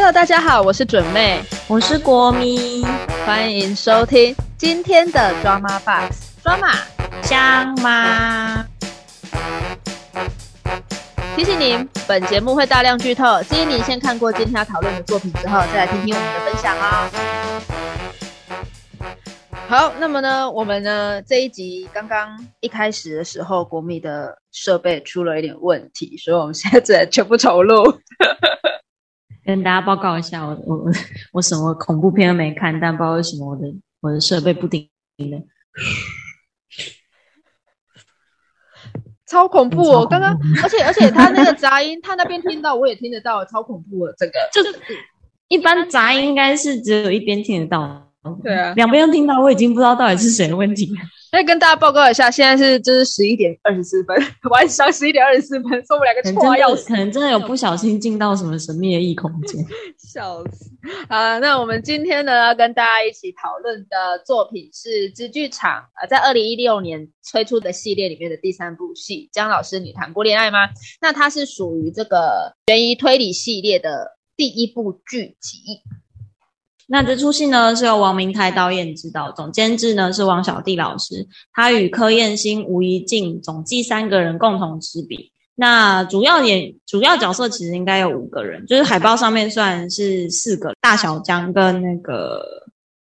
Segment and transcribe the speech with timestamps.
[0.00, 2.84] Hello，大家好，我是准妹，我是国咪，
[3.26, 6.78] 欢迎收听今天的 Drama Box Drama
[7.24, 8.64] 香吗？
[11.34, 17.10] 提醒您，本节目会大量剧透，建议您先看过今天要讨论的作品之后，再来听听我们的分享哦。
[19.66, 27.98] 好，那么呢，我们呢这一集刚刚一开始的时候，国米的设备出了一点问题，所以我们现在只能全部重录。
[29.48, 30.84] 跟大家报告一下，我我
[31.32, 33.62] 我什么恐怖片都没看，但不知道为什么我的
[34.02, 35.42] 我的设备不停的，
[39.26, 40.06] 超恐怖哦！
[40.06, 44.14] 刚刚，而且而且他那个杂音，他那边听到，我也听得到，超恐怖的。
[44.18, 44.78] 这个就是
[45.48, 48.12] 一般杂音应该是只有一边听得到。
[48.44, 50.94] 对啊，两边都听到，我已经不知道到底是谁的问题。
[51.30, 54.16] 再跟大家报告一下，现在是就是十一点二十四分，
[54.50, 59.64] 晚上十一点二十四分，说我们两个错要可能真的有不小心进到什么神秘的异空间，
[59.98, 60.70] 笑死
[61.08, 61.38] 啊！
[61.38, 69.28] 那我们今天呢，要跟大家一起讨论的作品是知剧场啊，在二零一六年推出的系列里面的第三部戏。
[69.32, 70.58] 江老师，你谈过恋爱吗？
[71.00, 75.58] 那它是属于这个悬疑推理系列的第一部剧集。
[76.90, 85.30] 那这出戏呢是由王明台导演指导，总监制呢是王小弟老师，他与柯燕兴、吴怡静总计三个人共同执笔。
[85.54, 92.42] 那主要演主要角色其实应该有五个人，就是海报上面算是四个，大小江跟那个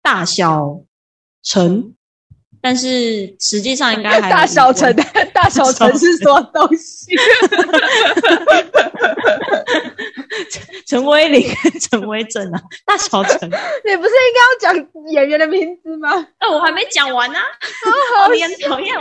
[0.02, 0.80] 大小
[1.42, 1.92] 陈。
[2.62, 4.92] 但是实际上应该还 大小陈，
[5.34, 7.14] 大小陈是什么东西？
[10.86, 11.48] 陈威林、
[11.80, 16.10] 陈威正啊，大小陈，你不是应该要讲演员的名字吗？
[16.38, 18.48] 哎，我还没讲完呢，好讨厌，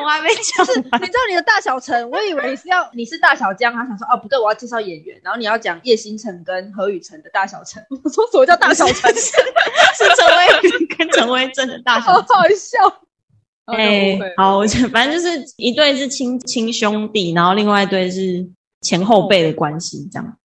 [0.02, 1.02] 我还没讲完。
[1.02, 7.84] 你知道你的大小陈，我以为你是要你是大小江，他想说哦不对，我要介绍演员，然后你要讲叶星辰跟何雨辰的大小陈。
[8.04, 9.14] 我说什么叫大小陈？
[9.16, 12.80] 是陈威林跟陈威正的大小，好好笑。
[13.66, 14.60] 哎，好，
[14.92, 18.46] 反正就是一对是亲亲兄弟，然后另外一对是
[18.82, 20.38] 前后辈的关系，这样。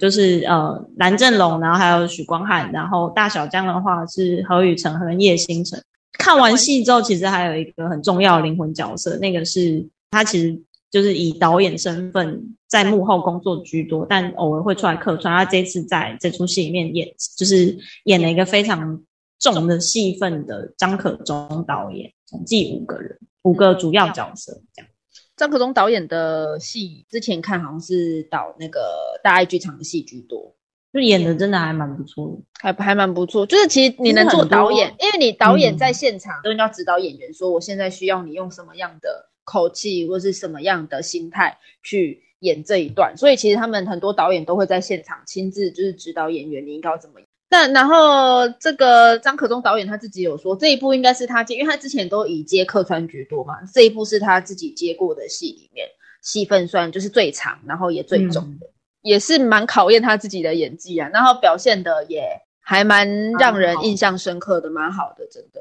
[0.00, 5.82] 就是呃，蓝正龙，然后还有许光汉，然后大小江的话是何雨辰和叶星辰。
[6.18, 10.58] 看完戏之后，其实还有一个很重要的灵魂角色，那个是他其实
[10.90, 15.36] 就是以导演身份在幕后工作居多，但偶尔会出来客串。
[15.36, 17.06] 他这次在这出戏里面演，
[17.36, 19.02] 就是演了一个非常
[19.38, 24.90] 重的戏份的张可忠导演，总计五个人，五个主要角色这样。
[25.36, 28.80] 张可忠导演的戏，之前看好像是导那个
[29.22, 30.56] 大爱剧场的戏居多，
[30.92, 33.44] 就演的真的还蛮不错，还还蛮不错。
[33.44, 47.20] 就是其实你能做导演，因为你导演在现场都要指导演员，说我现在需要你用什么样的口气或是什么样的心态去演这一段，所以其实他们很多导演都会在现场亲自就是指导演员，你应该要怎么。
[47.48, 55.86] 但然后这个张可忠导演他自己有说，这一部应该是他接，因为他之前都以接客串居多嘛，这一部是他自己接过的戏里面
[56.22, 58.66] 戏份算就是最长，然后也最重的，
[59.02, 62.28] 也是蛮考验他自己的演技啊，然后表现的也
[62.60, 63.08] 还蛮
[63.38, 65.60] 让人印象深刻的，蛮好的，真的。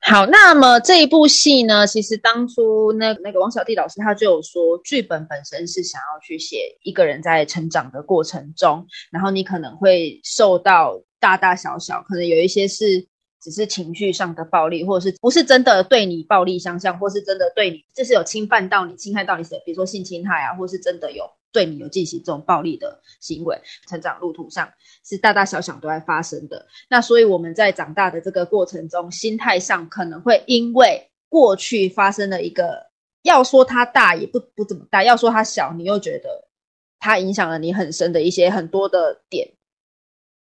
[0.00, 10.98] 好，那么这一部戏呢，其实当初那那个王小弟老师他就有说，剧本本身是想要去写一个人在成长的过程中，然后你可能会受到。
[11.26, 13.04] 大大小小，可能有一些是
[13.42, 23.60] 只是情绪上的暴力，或者是不是真的对你暴力相向，或是真的对你就是有侵犯到你、侵害到你谁，比如说性侵害啊，或是真的有对你有进行这种暴力的行为。
[23.88, 24.72] 成长路途上
[25.04, 26.64] 是大大小小都在发生的。
[26.88, 32.86] 那所以我们在长大的这个过程中，心态上可能会因为过去发生了一个，
[33.22, 36.46] 要说它大也不不怎么大，要说它小，你又觉得
[37.00, 39.55] 它影响了你很深的一些很多的点。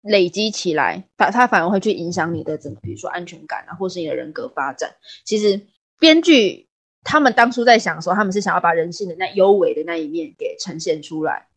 [0.02, 4.90] 累积起来，反它反而会去影响你的整个，比如说安全感啊，或是你的人格发展。
[5.24, 5.60] 其实
[5.98, 6.68] 编剧
[7.04, 11.48] 他们当初在想的时候，他们是想要把人性的那幽微的那一面给呈现出来。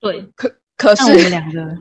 [0.00, 1.76] 对，可可是我们两个，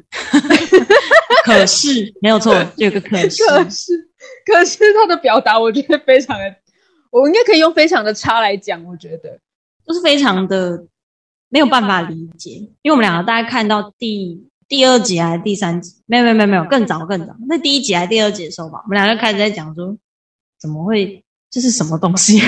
[1.45, 4.09] 可是没有错，有个可是，可是
[4.45, 6.55] 可是他的表达，我觉得非常的，
[7.11, 9.40] 我应该可以用非常的差来讲，我觉得
[9.85, 10.85] 就是非常的
[11.47, 12.51] 没有办法理解，
[12.81, 14.49] 因为我们两个大概看到第。
[14.67, 15.96] 第二集还是第三集？
[16.05, 17.34] 没有没有没有没有，更早更早。
[17.47, 19.97] 那第一集还是第二集的时候吧，我们两个开始在讲说，
[20.59, 22.41] 怎么会这是什么东西？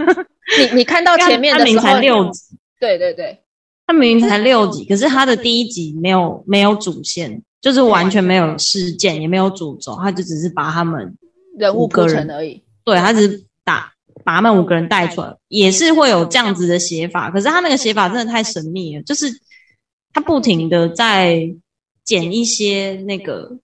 [0.58, 2.40] 你你看到前面的时候，才六集，
[2.80, 3.40] 对对对，
[3.86, 11.14] 他明明才六集，可是他的第一集没有没有主线，就是完全没有事件，也没有主轴，他就只是把他们
[11.58, 12.62] 人物个人而已。
[12.84, 13.92] 对他只是打
[14.24, 17.30] 把他们五个人带出来，也是会有这样子的写法。
[17.30, 19.26] 可是他那个写法真的太神秘了，就是
[20.14, 21.54] 他不停的在。
[22.06, 23.58] 剪一些那个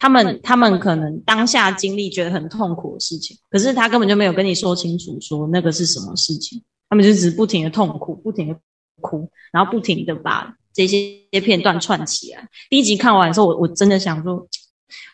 [0.00, 8.56] 他们他们可能当下经历觉得很痛苦的事情，可是他根本就没有跟你说清楚，说那个是什么事情，他们就只是不停的痛苦，不停的
[9.00, 12.48] 哭，然后不停的把这些片段串起来。
[12.70, 14.46] 第一集看完的时候，我我真的想说，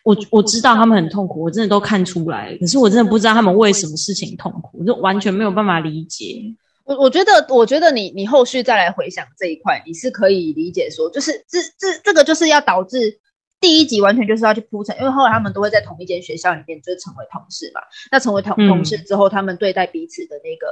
[0.03, 6.55] 我我知道他们很痛苦，我真的都看出来，可是我真的不知道他们为什么事情痛苦，我就完全没有办法理解。
[6.85, 13.19] 我我觉得，我觉得你你后续再来回想这一块，你是可以理解说，就是这这这个就是要导致
[13.59, 17.81] 第一集完全就是要去铺陈，因为后来他们都会在同一间学校里面，就是成为同事嘛。
[18.11, 20.67] 那成为同同事之后，他们对待彼此的那个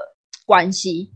[0.45, 1.11] 关系，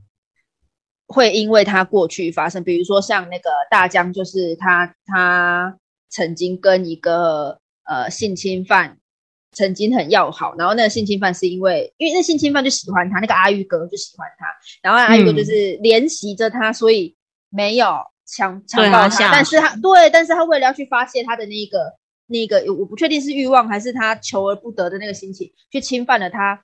[1.06, 5.78] 会因为他过去发生，比如说像那个大江，就是他他
[6.10, 8.98] 曾经跟一个呃性侵犯。
[9.54, 14.46] 曾经很要好，然后那个性侵犯是因为，因为那性侵犯就喜欢他，那个阿玉哥就喜欢他，
[14.82, 17.16] 然后阿玉哥就是怜惜着他，所以
[17.50, 17.88] 没有
[18.26, 21.94] 强强暴他，但是他对，但是他为了要去发泄他的那个
[22.28, 26.62] 那个，我不确定是欲望还是他求而不得的那个心情，去侵犯了他，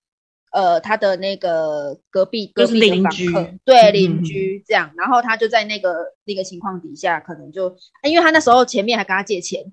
[0.51, 3.31] 呃，他的那个隔壁隔壁邻居，
[3.63, 5.95] 对邻居这样，然后他就在那个
[6.25, 9.63] 那个情况底下，可能就因为他那时候前面还跟他借钱。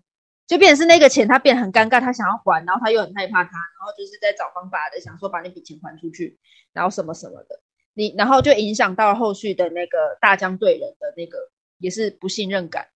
[0.50, 6.41] 就变成是那个钱，他变很尴尬，他想要还，然后他又很害怕他，然后就是在找方法的，想说把那笔钱还出去，
[6.73, 7.61] 然后什么什么的，
[7.94, 11.38] 你然后就影响到后续的那个大江对人的那个
[11.79, 12.88] 也是不信任感。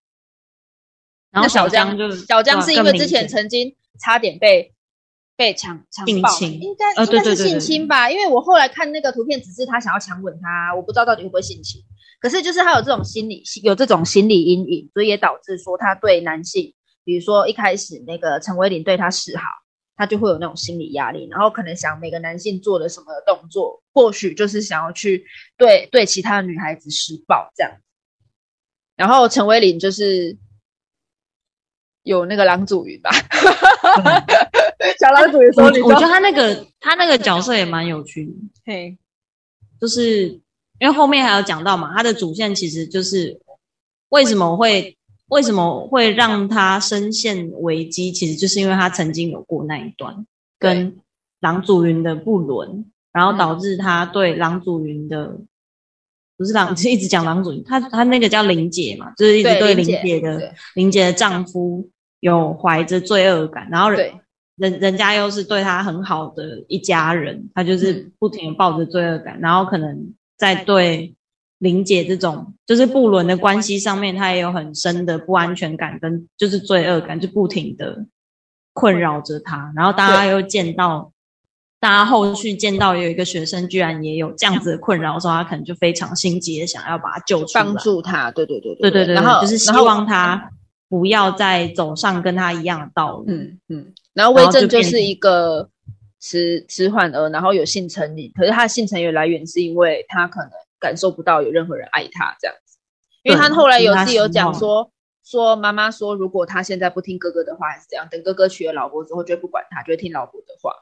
[1.30, 4.74] 然后小江就小江是因为之前曾经差点被
[5.36, 8.10] 被强强暴，应该应该是性侵吧？
[8.10, 11.80] 因为我后来看那个图片，只是他想要强吻他，我不知道到底会不会性侵。
[12.20, 16.74] 可是就是他有这种心理有这种心理阴影，所以也导致说他对男性。
[17.04, 19.44] 比如说一开始那个陈威林对他示好，
[19.94, 25.26] 他就会有那种心理压力，然后可能想每个男性做的什么动作，或许就是想要去
[25.58, 27.72] 对对其他的女孩子施暴这样。
[28.96, 30.36] 然后陈威林就是
[32.04, 33.10] 有那个郎祖云吧，
[34.98, 38.32] 小郎祖云说，我觉得他那个他那个角色也蛮有趣的，
[38.64, 38.96] 嘿，
[39.78, 40.28] 就是
[40.78, 43.40] 因为后面还有讲到嘛，他的主线其实就是
[44.08, 44.96] 为什么会。
[45.34, 48.12] 为什么会让他深陷危机？
[48.12, 50.24] 其实就是因为他曾经有过那一段
[50.60, 50.96] 跟
[51.40, 55.36] 郎祖云的不伦，然后导致他对郎祖云的
[56.36, 61.90] 不是郎，一直讲郎祖云，他他那个叫林姐嘛，就是一直对林姐的林姐的丈夫
[62.20, 64.12] 有怀着罪恶感，然后人
[64.56, 71.14] 人人家又是对他很好的一家人，他就是不停的抱着罪恶感，然后可能在对。
[71.64, 78.04] 林姐这种就是不伦的关系上面，她也有很深的不安全感跟就是罪恶感，就不停的
[78.74, 79.72] 困扰着她。
[79.74, 81.10] 然后大家又见到，
[81.80, 88.30] 大家后续见到有一个学生居然也有这样子的困扰的时候，他可能就非常心急的想要把他救出来，帮助他。
[88.30, 90.50] 对对对对对对，然后就是希望他
[90.90, 93.24] 不要再走上跟他一样的道路。
[93.28, 93.86] 嗯嗯。
[94.12, 95.66] 然后魏正就是一个
[96.20, 100.50] 迟迟缓儿，然后有性成瘾，可是他的性成瘾来源是因为他可能。
[100.78, 102.78] 感受不到有任何人爱他这样子，
[103.22, 104.90] 因为他后来有自己有讲说，
[105.24, 110.72] 说妈妈说如果他现在不听哥哥的话还是怎样，等哥哥娶了老婆之后就不管他，就会听老婆的话，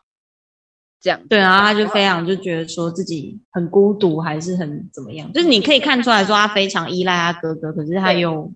[1.01, 8.53] 这样对啊，他就非常就觉得说自己很孤独还是很怎么样，就是你可以看出来说他非常依赖他哥哥，可是他又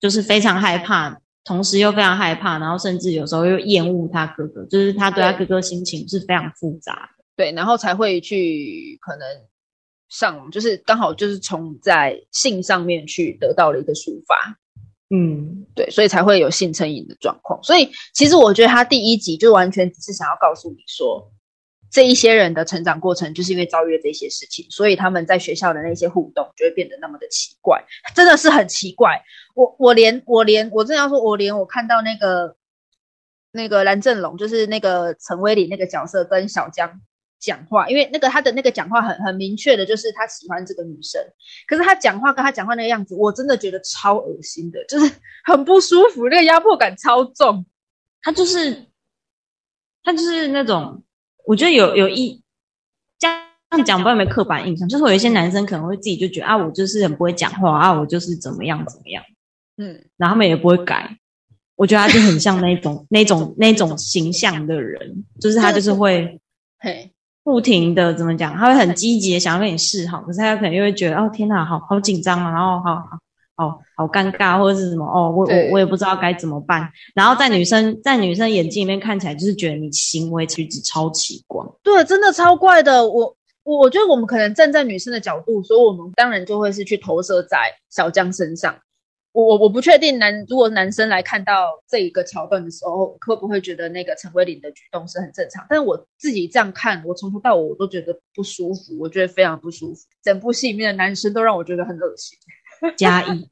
[0.00, 9.26] 就是非常害怕，同时又非常害怕，然后甚至有时候又厌恶他哥哥，就是他对他哥哥心情是非常复杂的，对，然后才会去可能。
[10.18, 14.56] 上就是刚好就是从在性上面去得到了一个抒发，
[15.10, 17.62] 嗯，对，所以才会有性成瘾的状况。
[17.62, 21.30] 所以其实我觉得他第一集就完全只是想要告诉你说，
[21.90, 29.22] 这一些人的成长过程就是因为遭遇了这些事情，所以他们在学校的那些互动就会变得那么的奇怪，真的是很奇怪。
[29.54, 32.56] 我我连我连我正要说，我连我看到那个
[33.52, 37.00] 那个蓝正龙，就是那个陈威里那个角色跟小江。
[37.38, 41.20] 讲话，因为那个他的那个讲话很很明确的，就是他喜欢这个女生。
[41.66, 45.12] 可是他讲话跟他讲话那个样子，我真的觉得超恶心的，就是
[45.44, 47.64] 很不舒服，那个压迫感超重。
[48.22, 48.86] 他就是
[50.02, 51.02] 他就是那种，
[51.44, 52.42] 我觉得有有一
[53.18, 59.22] 这样讲，不会没刻板印象，就是有一些男生可能会自己就觉得啊，我就是很不会讲话啊，我就是怎么样怎么样，
[59.76, 61.18] 嗯，然后他们也不会改。
[61.76, 66.40] 我觉得他就很像那种那种那种形象的人，就是他就是会
[66.80, 67.12] 嘿。
[67.46, 68.56] 不停的怎么讲？
[68.56, 73.18] 他会很积极的想要跟你示好，可是他可能又会觉得哦天哪，好好紧张啊，然后好好
[73.54, 76.90] 好好尴尬或者是什么哦，我我我也不知道该怎么办。
[77.14, 83.08] 然后在女生在女生眼睛里面看起来就是觉得你行为举止超奇怪，对，真的超怪的。
[83.08, 87.58] 我我觉得我们可能站在女生的角度，所以我们当然就会是去投射在
[87.90, 88.74] 小江身上。
[89.36, 95.66] 我我我不确定男如果男生来看到这一个桥段的时候，会不会觉得那个陈慧琳的举动是很正常？
[95.68, 100.00] 但是我自己这样看，我从头到尾我都觉得不舒服，我觉得非常不舒服。
[100.24, 102.38] 整部戏里面的男生都让我觉得很恶心。
[102.96, 103.46] 加一，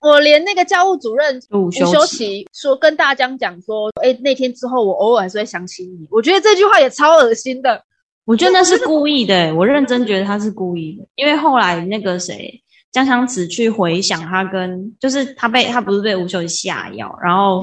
[0.00, 6.08] 我连那个教务主任吴修齐说跟大江讲说，哎，那天之后我偶尔还是会想起你。
[6.10, 7.84] 我觉得这句话也超恶心的。
[8.24, 12.58] 我觉得那是故意的，我认真觉得他是故意的，因为后来那个谁
[12.94, 17.60] 江湘子去回想他跟，就是他被他不是被吴修齐下药，然后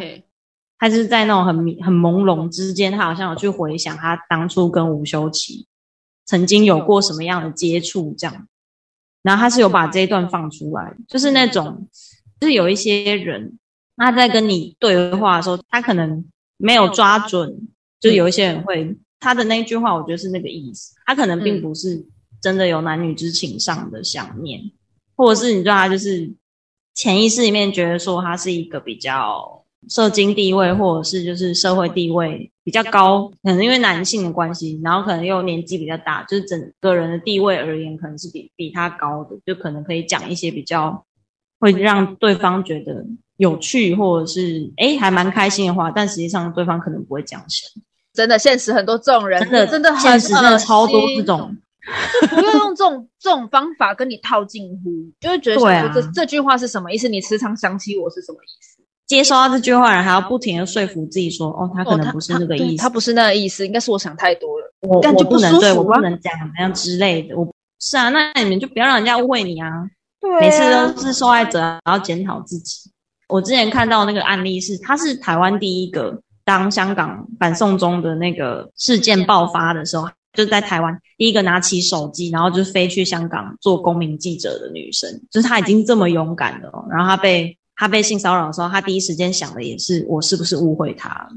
[0.77, 5.65] 他是在那种很很朦胧之间，他好像有去回想他当初跟吴修齐
[6.25, 8.45] 曾经有过什么样的接触这样。
[9.23, 11.87] 然后他是有把这一段放出来，就是那种，
[12.41, 13.57] 就是有一些人
[13.95, 16.25] 他在跟你对话的时候，他可能
[16.57, 17.69] 没有抓准，
[18.01, 22.05] 就有一些人会他的那句话，我觉得是那个意思，他可能并不是
[22.41, 24.59] 真的有男女之情上的想念，
[25.15, 26.31] 或者是你知道他就是
[26.93, 29.59] 潜意识里面觉得说他是一个比较。
[29.89, 41.03] 社经地位，或者是就是社会地位比较高，可能因为男性的关系，然后可能又年纪比较大，就是整个人的地位而言，可能是比比他高的，就可能可以讲一些比较
[41.59, 43.03] 会让对方觉得
[43.37, 47.81] 有趣，或者是哎还蛮开心的话，但实际上对方可能不会讲声。
[48.13, 51.57] 真的，现实很多这种人，真的真的现实真的超多这种，
[52.29, 57.09] 不要用这种这种方法跟你套近乎，就会觉得说这这句话是什么意思？
[57.09, 58.81] 你时常想起我是什么意思？
[59.07, 64.73] 接收到这句话，人还要不停的说服自己说：“哦，他可能不是那个意思，他不是那个意思，应该是我想太多了。
[64.81, 67.37] 我我不能对我不能讲那样之类的。
[67.37, 67.45] 我
[67.79, 69.69] 是啊，那你们就不要让人家误会你啊。
[70.21, 72.89] 对，每次都是受害者，然后检讨自己。
[73.27, 87.57] 我之前看到那个案例是，他是台湾第一个当香港反送中的那个事件爆发的时候，就在台湾第一个拿起手机，然后就飞去香港做公民记者的女生，就是她已经这么勇敢了，然后她被。
[87.73, 91.27] 她被性骚扰的时候，她第一时间想的也是我是不是误会她？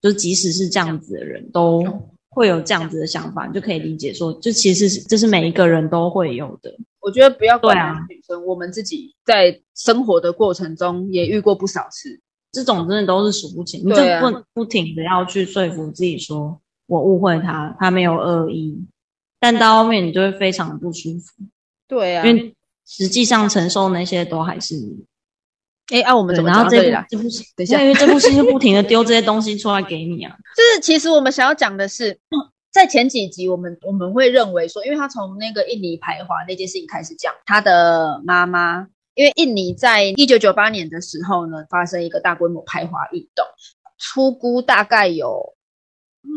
[0.00, 1.84] 就即使是这样子的人，都
[2.30, 6.74] 会有这样子的想法，就可以理解说，就其实是这是每一个人都会有的。
[7.00, 7.74] 我觉得不要怪
[8.08, 12.18] 女生，我们自己在生活的过程中也遇过不少次，
[12.52, 13.80] 这种真的都是数不清。
[13.84, 16.58] 你就不不停的要去说服自己说
[16.92, 18.76] 我误会他，他没有恶意，
[19.40, 21.42] 但到后面你就会非常不舒服。
[21.88, 22.54] 对啊，因为
[22.86, 24.76] 实际上承受那些都还是。
[25.90, 30.36] 哎，啊，我们怎么然后这部这部戏，等一下，因为这部戏就不停的丢这些东西出来给你啊。
[30.54, 32.18] 就是其实我们想要讲的是，
[32.70, 43.44] 在前几集我们我们会认为说，因为他从那个印尼排华那件事情开始讲，他的妈妈，因为印尼在一九九八年的时候呢，发生一个大规模排华运动，
[43.98, 45.54] 出估大概有，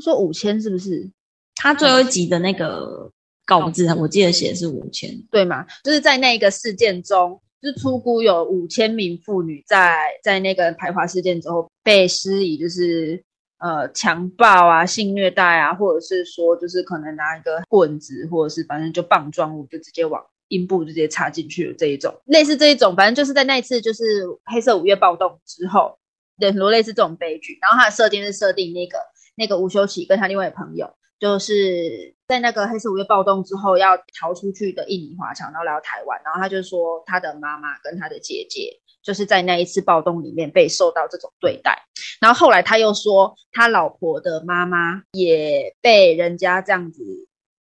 [0.01, 1.09] 说五千是不是？
[1.55, 3.11] 他最后一集的那个
[3.45, 5.65] 稿子，我记得写的是五千，对吗？
[5.83, 7.39] 就是在那个事件中。
[7.61, 13.19] 就是出估有五千名妇女在在那个排华事件之后被施以就是
[13.57, 24.03] 呃强暴啊、性虐待啊，或者是说就是可能拿一个棍子，或者是反正就棒状物就直接往阴部直接插进去的这一种，类似这一种，反正就是在那一次就是
[24.43, 25.97] 黑色五月暴动之后，
[26.39, 27.57] 很多类似这种悲剧。
[27.59, 28.99] 然后他的设定是设定那个
[29.35, 30.93] 那个吴修齐跟他另外的朋友。
[31.17, 38.69] 就是在那个黑色五月暴动之后要逃出去的印尼华侨，然后来到台湾，然后他就说他的妈妈跟他的姐姐
[39.01, 41.73] 就是在那一次暴动里面被受到这种对待，
[42.19, 47.01] 然后后来他又说他老婆的妈妈也被人家这样子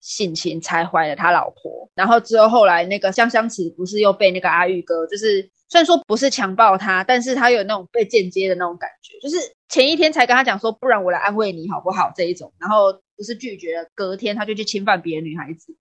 [0.00, 9.37] 性侵，才怀了他老婆，然后之后后来那个香香池不是又被那个阿玉哥，就是虽然说不是强暴他，但是他有那种被间接的那种感觉，就是
[9.69, 13.00] 前一天才跟他讲说，不然我来安慰你好不好这一种，然后。
[13.19, 15.75] 不是拒绝了，隔天他就去侵犯别的女孩子，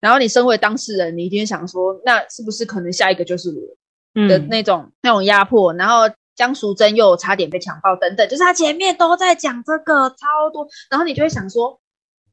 [0.00, 5.74] 然后你身为当事人，你一定想说，那是不是可能下一个就是我的那种那种压迫？
[5.74, 11.78] 然后江淑珍又差点被强暴等等，就是他前面都在讲这个超多，然后你就会想说，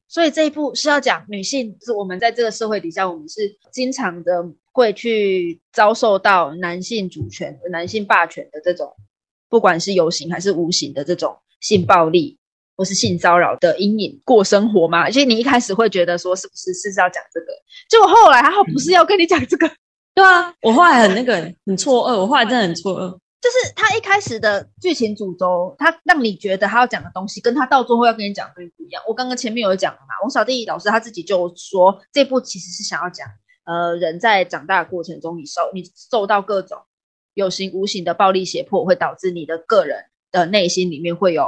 [0.08, 8.96] 所以这一步是要讲女性是我们在这个社会底下，我们是经常的会去遭受到男性主权、男性霸权的这种，
[9.50, 12.38] 不管是有形还是无形的这种性暴力。
[12.80, 15.00] 或是性骚扰的阴影过生活嘛？
[15.02, 17.48] 而且你一开始会觉得说是不是是要讲这个？
[17.90, 19.68] 结果后来还好不是要跟你讲这个，
[20.14, 29.02] 对啊，我后来很那个很错愕，我后来真的很错愕，就是他一开始的剧情主轴，他让你觉得他要讲的东西，跟他到最后要跟你讲的东西不一样。
[29.08, 33.28] 我刚刚前面有讲了嘛，王小弟老师他自己就说，这部其实是想要讲，
[33.66, 36.80] 呃，人在长大的过程中，你受你受到各种
[37.34, 41.46] 有形无形的暴力胁迫，会导致你的个人的内心里面会有。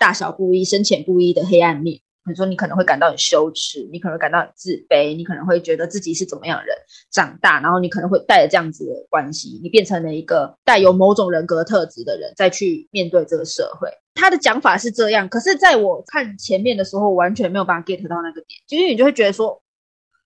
[0.00, 2.00] 大小不一、深浅不一的黑暗面，
[2.30, 6.76] 你说你可能会感到很羞耻，你可能感到很自卑，你可能会觉得自己是怎么样的人
[7.10, 13.88] 长大，然后你可能会带着这样子的关系，你变成了一个带有某种人格特质的人，再去面对这个社会。
[14.14, 19.62] 他的讲法是这样，可是在我看前面的时候，完全没有办法 get 到那个点，因为你就会觉得说，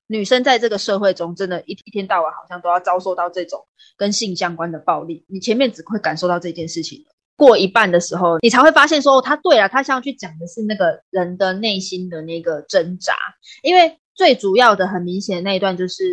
[0.07, 5.25] 女生在这个社会中，真的，一一天到晚好像都要遭受到这种跟性相关的暴力。
[5.29, 7.05] 你前面只会感受到这件事情。
[7.37, 13.15] 过一半的时候，你才会发现说，哦他对了，他想要去讲的是那个人的内心的那个挣扎。
[13.63, 16.05] 因为最主要的、很明显的那一段，就是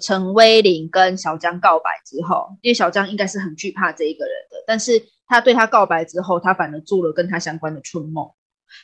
[0.00, 8.30] 陈威林跟小江告白之后，因为小江应该是很惧怕这一个人的，但是他对他告白之后，他反而做了跟他相关的春梦，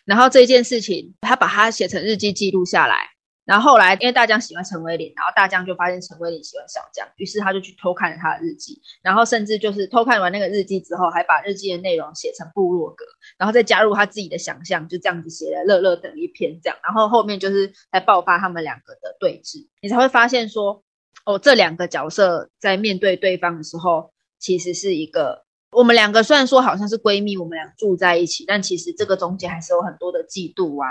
[0.04, 3.13] 然后这件事情，他把它写成日记记录下来。
[3.44, 13.04] 然后后来，因为大江喜欢陈威廉，然后大江就发现陈威廉喜欢小江，于是他就去偷看了他的日记，然后甚至就是偷看完那个日记之后，还把日记的内容写成部落格，
[13.36, 20.82] 然后再加入他自己的想象，就这样子写了乐乐等一篇这样，然后后面就是才爆发他们两个的对峙，你才会发现说，
[21.26, 30.88] 哦，这两个角色在面对对方的时候，其实是一个我们两个虽然说好像是闺蜜，我们俩住在一起，但其实这个中间还是有很多的嫉妒啊。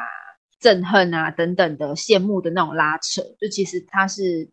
[0.64, 4.50] 憎恨啊，等等的羡慕的那种拉扯，就其实它是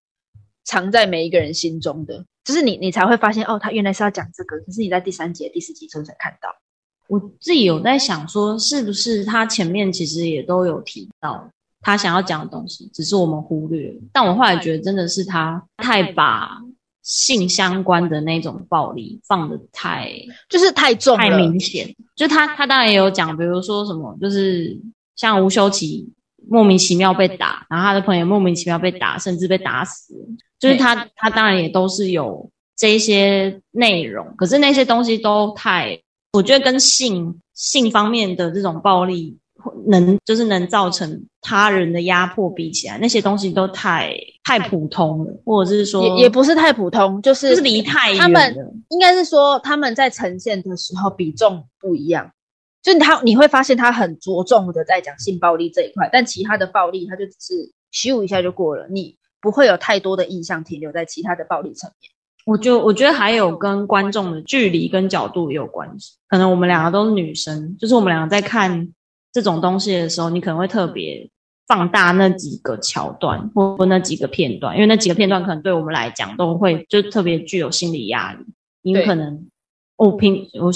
[0.64, 6.48] 藏在每一个人心中的，就是你你才会发现哦，他原来是要讲这个，可是你在第三节、第四集中才看到。
[7.08, 11.48] 我自己有在想说，是不是他前面其实也都有提到
[11.80, 13.94] 他想要讲的东西，只是我们忽略。
[14.12, 16.60] 但我后来觉得，真的是他太把
[17.02, 20.12] 性相关的那种暴力放的太，
[20.48, 21.88] 就是太重、太明显。
[22.14, 24.78] 就他他当然也有讲，比如说什么，就是。
[25.20, 26.10] 像吴修齐
[26.48, 30.14] 莫名其妙被打，然后他的朋友莫名其妙被打，甚至被打死，
[30.58, 36.00] 就是他他当然也都是有这些内容，可是那些东西都太，
[36.32, 39.36] 我觉得跟性性方面的这种暴力
[39.86, 48.56] 能就是能造成他人的压迫比起来，那些东西都太太普通了，或者是说也也不是太普通，就是是离太他们
[48.88, 52.32] 应该是说他们在呈现的时候比重不一样。
[52.82, 62.10] 就他你会发现他很着重的在讲性暴力这一块，但其他的暴力他就只是咻一下就过了，你不会有太多的印象停留在其他的暴力层面。
[62.46, 68.88] 我就我觉得还有跟观众的距离跟角度也有关系，可能我们两个都是女生，就是我们两个在看
[69.30, 71.28] 这种东西的时候，你可能会特别
[71.66, 78.46] 放大那几个桥段或那几个片段，因为那几个片段可能对我们来讲都会就特别具有心理压力，
[78.80, 79.46] 因为可能
[79.96, 80.72] 我平我。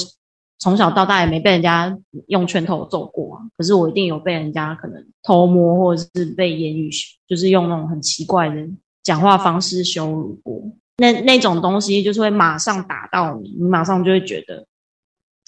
[0.59, 1.97] 从小到大也没被人家
[2.29, 6.91] 用拳头揍过啊，可是我一定有被人家可能偷摸，或者是被言语，
[7.29, 8.55] 就是用那种很奇怪的
[9.03, 10.63] 讲话方式羞辱过。
[10.97, 14.65] 那那种东西就是会马上打到你，你马上就会觉得，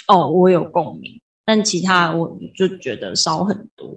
[0.09, 1.21] 哦，我有共鸣。
[1.45, 3.97] 但其他我就觉得少很多。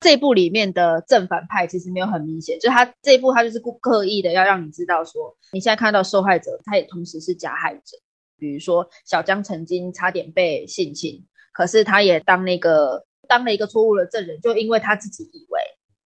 [0.00, 7.96] 这部里面的正反派其实没有很明显，就他这一部他就是故刻意的要让你知道说，你现在看到受害者，他也同时是加害者。
[8.38, 15.60] 比如说，小江曾经差点被性侵，可是他也当那个当了一个错误的证人，就因为他自己以为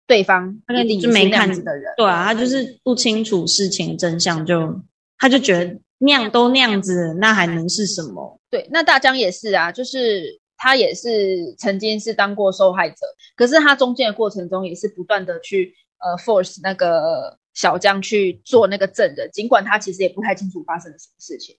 [0.06, 4.80] 对方一定是那样子的人，对啊，他就是不清楚事情真相，就
[5.18, 8.40] 他就觉得那样都那样子，那还能是什么？
[8.50, 12.96] 对，那大江也是啊，就是他也是曾经是当过受害者，
[13.36, 21.56] 可是他中间的过程中也是不断的去呃 force 那个小江去做那个证人，尽管他其实也不太清楚发生了什么事情。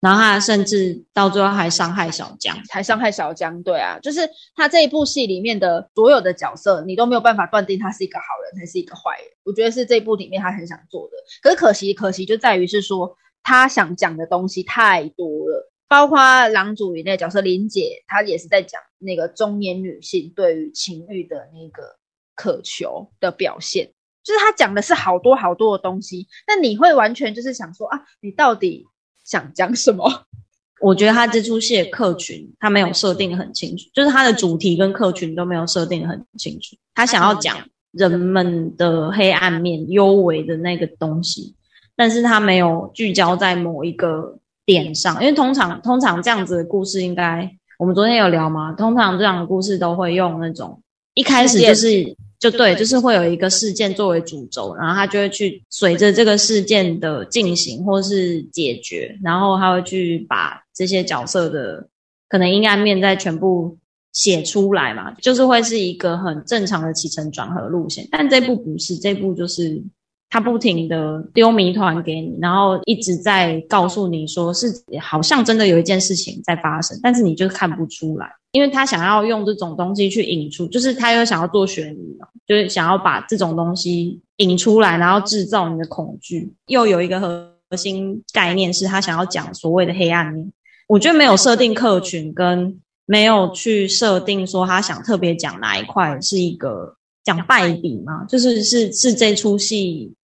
[0.00, 3.60] 然后他甚至到最后还伤害小江，还伤害小江。
[3.64, 4.20] 对啊，就是
[4.54, 9.28] 他这一部戏里面的所有的角色，你都没有办法断定他是一个好人还是一个坏人。
[9.42, 21.96] 我觉得是这部里面他很想做的，可是可惜，可惜就在于是说他想讲的东西太多了，包括郎主里那角色林姐，她也是在讲那个中年女性对于情欲的那个
[22.36, 26.28] 渴求的表现，就是他讲的是好多好多的东西。
[26.46, 28.86] 那你会完全就是想说啊，你到底？
[29.28, 30.10] 想讲什么？
[30.80, 36.76] 我觉得他这出戏的客群他没有设定很清楚，就是他的主题跟客群都没有设定很清楚。
[36.94, 37.56] 他想要讲
[37.92, 41.54] 人们的黑暗面、幽微的那个东西，
[41.94, 45.20] 但是他没有聚焦在某一个点上。
[45.20, 48.72] 因为通常通常这样子的故事，应该我们昨天有聊吗？
[48.72, 50.80] 通常这样的故事都会用那种
[51.14, 52.16] 一开始就是。
[52.38, 61.88] 就对，就是会有一个事件作为主轴，然后他就会去随着这个事件的进行或是解决，然后他会去把这些角色的
[62.28, 63.76] 可能阴暗面再全部
[64.12, 68.06] 写出来嘛，就是会是一个很正常的起承转合路线。
[68.10, 69.82] 但这部不是，这部就是
[70.30, 74.66] 他不停的丢谜团给你，然后一直在告诉你说是
[75.00, 86.52] 好像真的有一件事情在发生，但是你就看不出来，因为他想要用这种东西去引出，就是他又想要做悬疑嘛，就是想要把这种东西引出来，然后制造你的恐惧。
[86.66, 90.52] 又有一个核心概念是他想要讲所谓的黑暗面，
[90.88, 96.94] 我觉得没有设定客群，跟没有去设定说他想特别讲哪一块是一个
[97.28, 100.14] 讲败笔嘛，就是是是这出戏。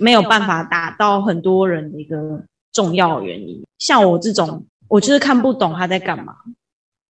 [0.00, 3.60] 没有办法达到很多人的一个重要原因。
[3.80, 6.36] 像我这种，我就是看不懂他在干嘛，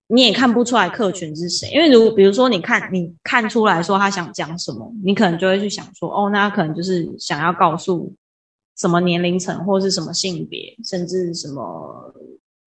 [0.07, 1.69] 你也看不出来客群是谁。
[1.71, 8.11] 因为如比如说，你看你看出来说他想讲什么，你可能就会去想说，哦，那他可能就是想要告诉
[8.79, 12.15] 什么年龄层或是什么性别，甚至什么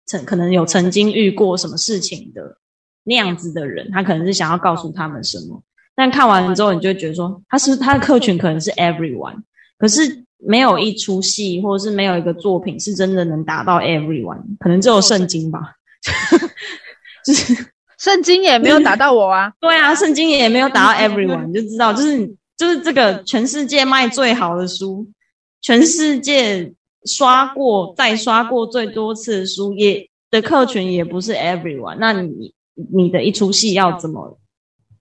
[0.07, 2.57] 曾可能有曾经遇过什么事情的
[3.03, 5.61] 那样子的人，他可能是想要告诉他们什么。
[5.97, 9.35] 但看完了之后，你就觉得说，他是他的客群可能是 everyone。
[9.79, 15.73] 可是没有一出戏，或者是没有一个作品是真的能达到 everyone，可能只有圣经吧，
[17.25, 19.51] 就是圣经也没有打到我啊。
[19.59, 25.07] 对啊，圣经也没有打到 everyone，你就知道就是就是这个全世界卖最好的书，
[25.61, 26.71] 全世界
[27.05, 31.97] 刷过再刷过最多次的书，也的客群也不是 everyone。
[31.99, 32.53] 那你
[32.93, 34.39] 你的一出戏要怎么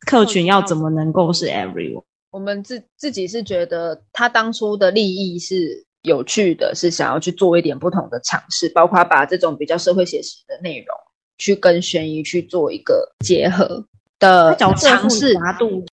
[0.07, 2.05] 客群要怎么能够是 everyone？
[2.31, 10.97] 我们自自己是觉得他当初的利益是有趣的，是想要去做一点不同的尝试，包括把这种比较社会写实的内容
[11.39, 13.85] 去跟悬疑去做一个结合
[14.19, 15.35] 的尝试。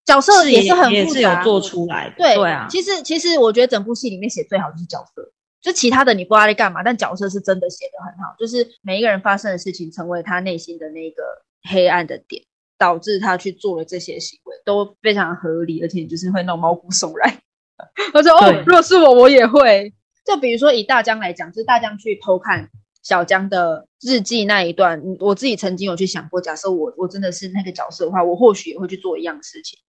[0.05, 2.15] 角色也是很也是有做出来的。
[2.17, 11.23] 对对啊，其实其实我觉得整部戏里面写最好就是角色，就其他的你不知道在干嘛，但角色是真的写的很好，就是每一个人发生的事情成为他内心的那个
[11.69, 12.43] 黑暗的点。
[12.77, 17.37] 导致他去做了这些行为都非常合理，而且就是会那种毛骨悚然。
[18.13, 19.93] 他说：“哦，如果是我，我也会。
[20.25, 22.69] 就比如说以大江来讲，就是大江去偷看
[23.01, 29.79] 小江的日记那一段，我自己曾经有去想过，假设我我真的是那个角色的话，我或许也会去做一样事情。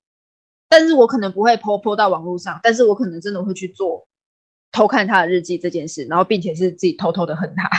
[0.68, 4.08] 但是我可能不会泼泼到网络上，但是我可能真的会去做
[4.72, 7.70] 偷看他的日记这件事，然后并且是自己偷偷的恨他。”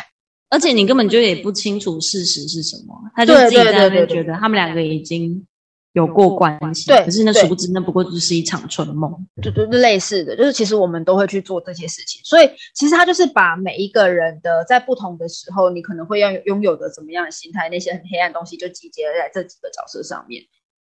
[0.56, 5.46] 而且你根本就也不清楚事实是什么，他就自己在那边觉得他们两个已经
[5.92, 9.12] 有过关系，对，可是那殊不知那不过就是一场春梦，
[9.44, 20.42] 就就类似的，就是其实我们都会去做这些事情，所以其实他就是把每一个人的在不同的时候，你可能会要拥有的怎么样的心态，那些很黑暗东西就集结在这几个角色上面，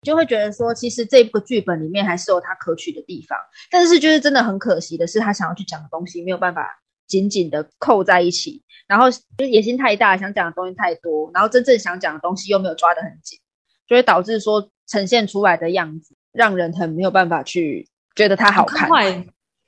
[0.02, 3.38] 就会觉得说，其实这个剧本里面还是有它可取的地方，
[3.70, 6.68] 但是就是真的很可惜的是，他想要去讲的东西没有办法
[7.12, 8.64] 紧紧的扣在一起。
[8.88, 9.06] 然后
[9.38, 13.40] 就野心太大，想讲的东西太多，然后真正想讲的东西又没有抓得很紧，
[13.88, 18.90] 就会导致说呈现出来的样子让人很没有办法去觉得它好看。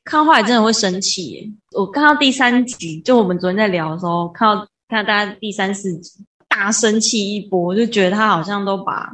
[0.04, 1.56] 看坏真的会生气。
[1.72, 9.10] 我看到第三集，就我们昨天在聊的时候，看到看到大家第三四集大生气一波，就觉得他好像都把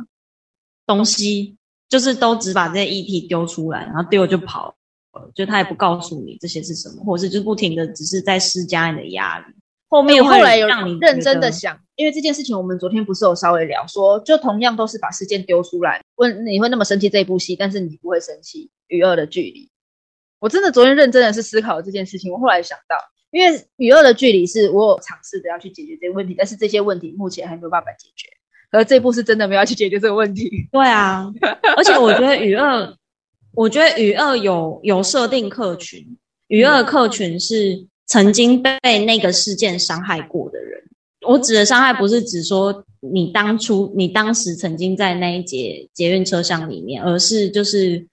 [0.88, 1.56] 东西
[1.88, 4.76] 就是都只把这些议题丢出来，然后丢了就跑，
[5.34, 9.46] 就他也不告诉你这些是什么，或者是就不停的只是在施加你的压力。
[9.88, 19.70] 后面后来有让你认真的想，因为这件事情，我们昨天不是有稍微聊说，就同样都是把事件丢出来，问你会那么生气这部戏，但是你不会生气与二的距离。
[20.40, 22.96] 我真的昨天认真的是思考这件事情，我后来想到，
[23.32, 28.30] 因为与二的距离是我有尝试着要去解决这个问题，但是这些问题目前还没有办法解决，
[28.72, 30.70] 而这部是真的没有去解决这个问题。
[30.72, 31.30] 对啊，
[31.76, 32.94] 而且我觉得与二，
[33.54, 37.86] 我觉得与二有有设定客群，与二客群是。
[38.12, 40.82] 曾经被那个事件伤害过的人，
[41.28, 48.04] 我指的伤害不是指说你当初、你当时曾经在那一节捷运车厢里面，而是就是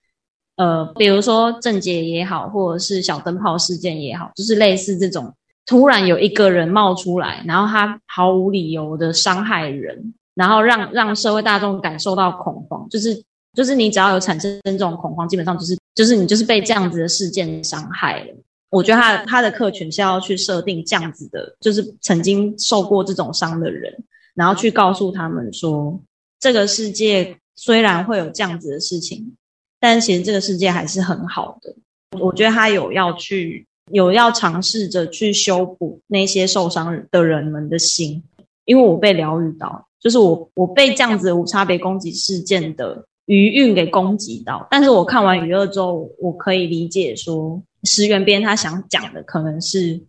[0.57, 13.25] 呃，比如说郑捷也好，或者是小灯泡事件也好，就是类似这种突然有一个人冒出来，然后他毫无理由的伤害人，然后让让社会大众感受到恐慌，就是
[13.57, 18.35] 就是你只要有产生这种恐慌，基本上就是就是你就是被这样子的事件伤害了。
[18.69, 23.93] 我觉得他他的客群是要去设定这样子的，就是曾经受过这种伤的人，
[24.35, 25.99] 然后去告诉他们说，
[26.39, 29.35] 这个世界虽然会有这样子的事情，
[29.81, 31.75] 但其实这个世界还是很好的。
[32.21, 38.23] 我觉得他有要去，有要尝试着去修补那些受伤的人们的心，
[38.65, 47.63] 因为我被疗愈到，就是我我被这样子无差别攻击事件的余韵给攻击到，但是我看完《余二》之后，我可以理解说。
[47.85, 50.03] 石原边他想讲的可能是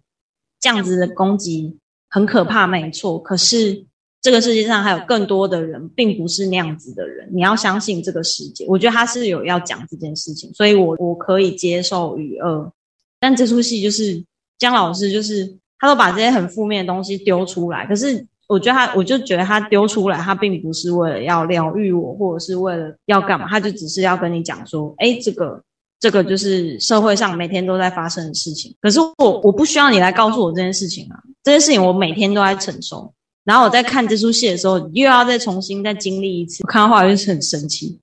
[0.60, 1.78] 这样子的攻击
[2.10, 3.20] 很可怕，没错。
[3.20, 3.86] 可是
[4.20, 7.30] 这个世界上还有更多的人，并不是那样子的人。
[7.32, 8.66] 你要相信这个世界。
[8.68, 12.72] 我觉得他是有要讲这件事情，所以我我可以接受余二
[13.20, 14.24] 但这出戏就是
[14.58, 17.86] 姜老师，就是他都把这些很负面的东西丢出来。
[17.86, 25.62] 可是我觉得他，我就觉得他丢出来，他并不是为了要疗愈我，或者是为了要干嘛，他就只是要跟你讲说，哎，这个
[26.00, 28.76] 这个就是社会上每天都在发生的事情。
[28.82, 33.14] 可是我我不需要你来告诉我这件事情啊，这件事情我每天都在承受。
[33.44, 36.64] 然后我在看这出戏的时候，又要再重新再经历一次。
[36.64, 38.00] 我看到后来就是很生气。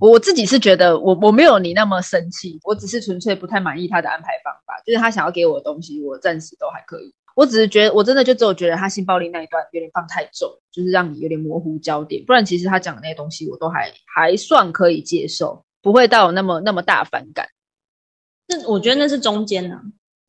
[0.00, 7.14] 我自己是觉得我我没有你那么生气，我只是纯粹不太满意他的安排方法，就是他想要给我的东西，我暂时都还可以。
[7.34, 12.24] 我只是觉得，我真的就只有觉得他性暴力那一段有点放太重，就是让你有点模糊焦点。
[12.24, 17.48] 不然其实他讲的那些东西，我都还还算可以接受，不会到那么那么大反感。
[18.46, 19.80] 那我觉得那是中间呢，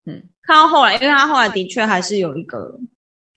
[0.06, 2.80] 嗯，看到后来，因为他后来的确还是有一个。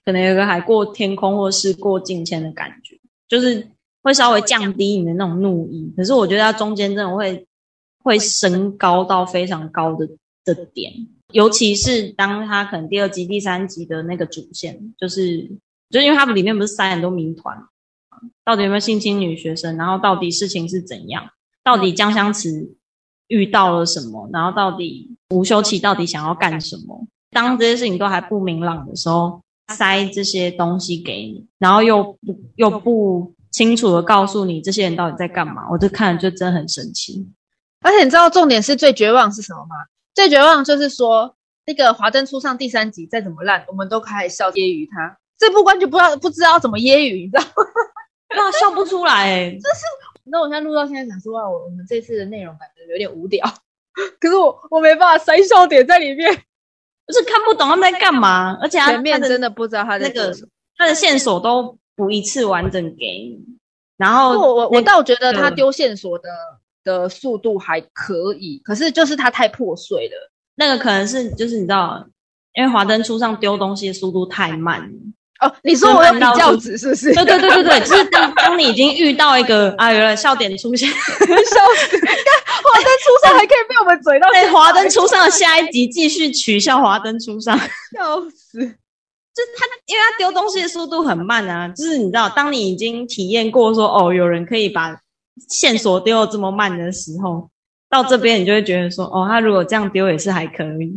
[0.05, 3.69] 可能有个海阔天空，或是过境迁的感觉，就是
[4.05, 5.93] 会稍微降低你的那种怒意。
[5.97, 7.45] 可是我觉得他中间真的会
[8.05, 10.09] 会升高到非常高的
[10.45, 10.93] 的点，
[11.33, 15.51] 尤其是当他可能第二集、第三集的那个主线，就是
[15.91, 17.57] 就因为他们里面不是塞很多谜团，
[18.45, 21.29] 到底有没有性侵女学生，然后到底事情是怎样，
[21.63, 22.77] 到底江香慈
[23.29, 27.07] 遇到了什么，然后到底吴修齐到底想要干什么？
[27.31, 29.41] 当这些事情都还不明朗的时候。
[29.75, 37.27] 塞这些东西给你，然后又不又不清楚的告诉你这些人到底在干嘛，我就看了就真的很生气。
[37.81, 39.75] 而且你知道重点是最绝望是什么吗？
[40.17, 45.17] 最绝望就是说那个《华灯初上》第三集再怎么烂，我们都开始笑揶揄他。
[45.39, 47.71] 这部完全不知道不知道怎么揶揄，你知道吗？
[48.35, 49.51] 那笑不出来。
[49.55, 49.85] 就是，
[50.25, 53.47] 那我现在录到现在想说，哇，我我们这次的内容感觉有点无聊，
[54.19, 56.43] 可是我我没办法塞笑点在里面。
[57.07, 60.35] 就是看不懂他们在干嘛，而且前面真的不知道他那个
[60.77, 63.39] 他的线索都不一次完整给你。
[63.97, 66.29] 然后我我我倒觉得他丢线索的
[66.87, 70.31] 的速度还可以，可是就是它太破碎了。
[70.55, 72.07] 那个可能是就是你知道，
[72.55, 74.91] 因为华灯初上丢东西的速度太慢。
[75.41, 77.13] 哦，你说我有比较值是不是？
[77.13, 81.97] 对对对对对， 就是当当你已经遇到一个啊，原来笑点出现，笑死！
[81.97, 82.17] 你看
[82.65, 88.59] 华灯初上还可以被我们嘴到，对，华灯初上的下一集继续取笑华灯初上，笑死！
[89.37, 94.97] 就是他，因为他丢东西的速度很慢啊，就是你知道，当你已经体验过说哦，有人可以把
[95.49, 97.51] 线索丢的这么慢的时候，
[97.89, 100.93] 到这边你就会觉得说哦，他如果这样丢也是还可以，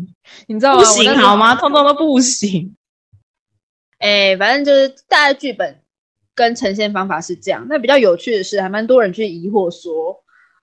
[0.48, 1.56] 你知道不行好吗？
[1.56, 2.76] 通通都不行。
[4.00, 5.82] 哎，反正就是大概剧本
[6.34, 7.66] 跟呈现方法是这样。
[7.70, 10.16] 那比较有趣的是，还蛮多人去疑惑说，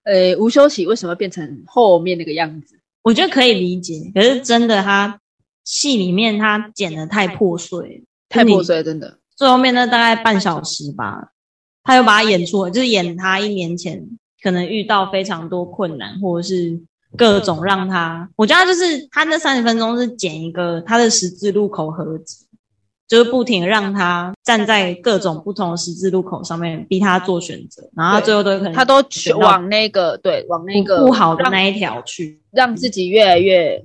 [0.04, 2.80] 呃，吴修齐为什么变成后面那个样子？
[3.02, 5.20] 我觉得可以理解，可是真的他
[5.64, 9.18] 戏里面他剪的太破碎，太破碎，真的。
[9.36, 11.32] 最后面那大概半小时吧，
[11.86, 14.04] 他又把他演出了，就是演他一年前
[14.42, 16.78] 可能遇到非常多困难，或者是
[17.16, 22.44] 各种让他，我觉得就是他那三十分钟是剪一个他的十字路口合集。
[23.08, 28.94] 就是不停让他站在各种不同的十字路口上面，逼他做选择，然后最后都可能他都
[29.38, 33.80] 往那个对往那个不好的那一条去，让自己越来越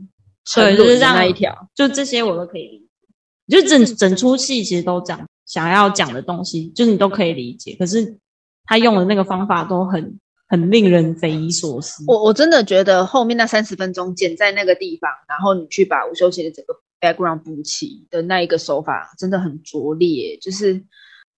[0.55, 3.61] 对，就是让那一条，就这些我都可以理解。
[3.61, 7.75] 就整整出戏其实都讲想要讲的东西，就是你都可以理解。
[7.77, 8.17] 可是
[8.65, 12.03] 他用的那个方法都很很令人匪夷所思。
[12.07, 16.73] 我我真的觉得后面那三十分钟剪在那个地方，然后你去把吴修齐的整个。
[17.01, 20.79] background 补齐的那一个手法真的很拙劣，就是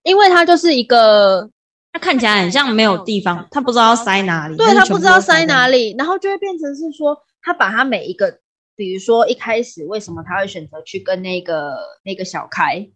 [0.02, 1.48] 因为他就是一个，
[1.90, 8.40] 他看起来很像没有地方，他不知道要塞哪里，对他不知道塞哪里，然后就会变成是说，他把他每一个，
[8.76, 11.74] 比如说一开始为什么他会选择去跟那个
[12.04, 12.86] 那个小开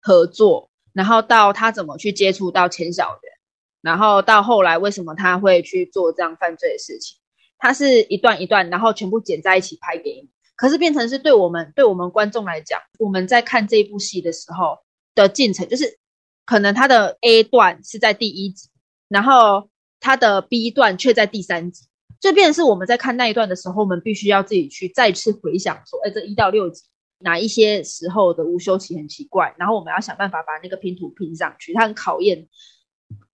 [0.00, 3.32] 合作，然后到他怎么去接触到钱小元，
[3.80, 7.18] 然后到后来为什么他会去做这样犯罪的事情，
[7.58, 10.30] 他是一段一段，然后全部剪在一起拍给你。
[10.56, 14.78] 可是变成是对我们对我们观众来讲，我们在看这部戏的时候
[15.14, 15.98] 的进程，就是
[16.44, 18.68] 可能它的 A 段是在第一集，
[19.08, 21.86] 然后它的 B 段却在第三集，
[22.20, 26.82] 就变成是我们在看那一段的时候，我们必须要自己去再次回想说，哎，这一到六集
[27.20, 32.48] 哪一些时候的吴修齐很奇怪，然后我们要想办法把那个拼图拼上去，它很考验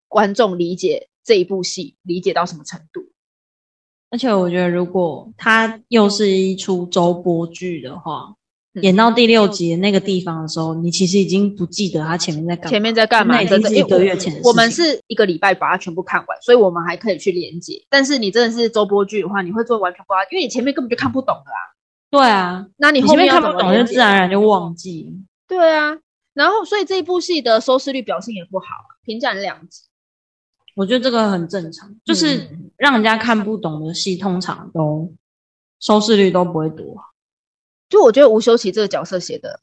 [0.08, 3.02] 观众理解这一部戏理解到什么程度。
[4.10, 8.34] 而且我觉得，如果它又是一出周播剧的话，
[8.82, 14.38] 演到第六集那个地方的时候，你其实已经不记得它前面在干前面在干嘛，真的一个月前。
[14.44, 17.84] 我们是一个礼拜把它全部看完，所以我们还可以去连接。
[17.88, 21.75] 但是你真的是周播剧的话，你会做完全不知道，因为你前面根本就看不懂的啊。
[22.10, 25.12] 对啊，那你后面看不懂，就自然而然就忘记。
[25.48, 25.96] 对啊，
[26.34, 28.66] 然后所以这一部戏的收视率表现也不好，
[29.04, 29.82] 平战两集。
[30.74, 35.12] 我觉得这个很正常，就是让人家看不懂的戏，通常都
[35.80, 36.96] 收视率都不会多。
[37.88, 39.58] 就我觉得吴修齐这个角色写的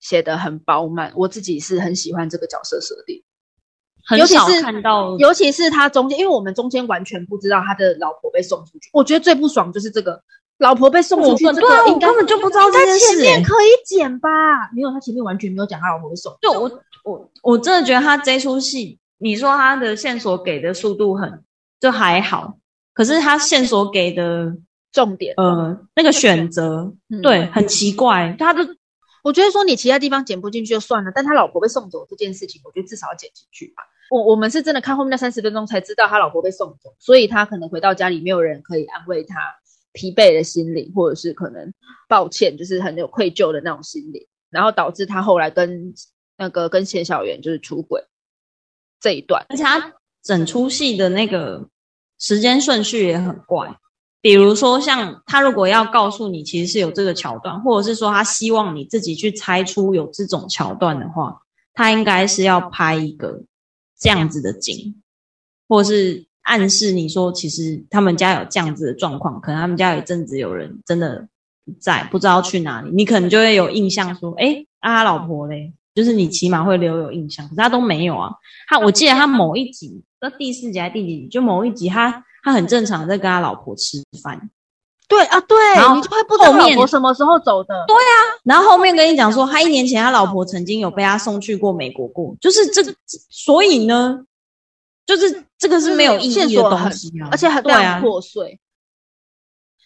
[0.00, 3.22] 写的很饱满，我自己是很喜欢这个角色设定。
[4.04, 8.88] 很少看到，尤其是他中间，因为我们中间完全不知道他的老婆被送出去。
[8.92, 10.22] 我觉得最不爽就是这个
[10.58, 13.16] 老婆被送出去，对啊，我根本就不知道这件事。
[13.16, 14.28] 前面可以剪吧？
[14.74, 16.36] 没有，他前面完全没有讲他老婆被送。
[16.42, 16.70] 就我
[17.04, 21.42] 我我真的觉得他这出戏，你说他的线索给的速度很
[21.80, 22.58] 就还好，
[22.92, 24.56] 可是他线索给的
[24.92, 26.92] 重点，呃，那个选择
[27.22, 28.66] 对很奇怪，他的。
[29.24, 33.82] 我觉得说你其他地方剪不进去就算了，但他老婆被送走这件事情，我觉得至少要剪进去吧。
[34.10, 39.34] 我我们是真的看后面那三十分钟才知道他老婆被送走，所以他可能回到家里没有人可以安慰他
[39.98, 41.74] 疲惫的心理，或者是可能
[42.08, 45.92] 抱歉，就是很有愧疚的那种心理，然后导致他后来跟
[46.36, 48.00] 那个跟谢小圆就是出轨
[49.00, 51.68] 这一段，而且他整出戏的那个
[52.20, 53.76] 时间顺序也很怪。
[54.20, 61.42] 比如说，像他如果要告诉你其实是有这个桥段，或者是说他希望你自己去猜出有这种桥段的话，
[61.74, 63.42] 他应该是要拍一个
[63.98, 65.02] 这样子的景，
[65.68, 71.28] 或者是暗示你说，其实他们家有这样子的状况，可能他们家有一阵子有人真的
[71.80, 78.30] 在不知道去哪里，你可能就会有印象说，哎，他老婆嘞，就是你起码会留有印象，可是他都没有啊。
[78.68, 82.24] 他我记得他某一集，那第四集还是第几集，就某一集他。
[82.40, 84.48] 他很正常，在跟他老婆吃饭。
[85.08, 85.56] 对啊，对，
[85.96, 87.74] 你就会不知道老婆什么时候走的。
[87.86, 92.94] 对啊，然后后面跟你讲说，他一年前他老婆曾经有被他送去过美国过，就是这个，
[93.28, 94.24] 所以呢，
[95.16, 98.60] 就是这个是没有意义的东西啊，而且很非常破碎。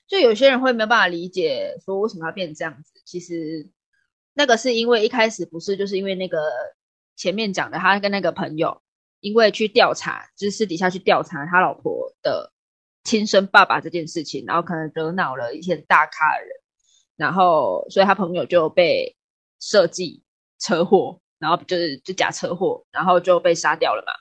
[0.06, 3.00] 就有些人会没有办法理解，说为什么要变这样子。
[3.06, 3.70] 其实
[4.34, 6.38] 那个是因为一开始不是，就是因为那个
[7.16, 8.82] 前面讲的，他跟那个朋友。
[9.20, 12.52] 因为去调查，就是私底下去调查他老婆的
[13.04, 16.50] 亲生爸爸这件事情，然后可能惹恼了一些大咖的人，
[17.14, 19.16] 然后所以他朋友就被
[19.60, 20.24] 设计
[20.58, 24.12] 车祸，然后就是就假车祸，然后就被杀掉了嘛。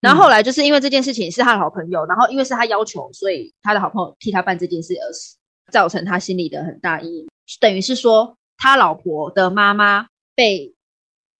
[0.00, 5.36] 然后后来就是因为这件事情是他的好朋友，然后因为是他要求，所以他的好朋友替他办这件事而死，
[5.72, 7.28] 造成他心里的很大阴影。
[7.60, 10.74] 等于是说，他老婆的妈妈被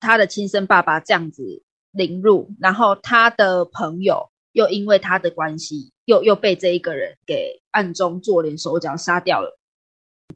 [0.01, 1.63] 他的亲生爸爸这样子。
[1.97, 9.57] 凌辱，然后他的朋友又因为他的关系，又又被这一个人给暗中做连手脚杀掉了。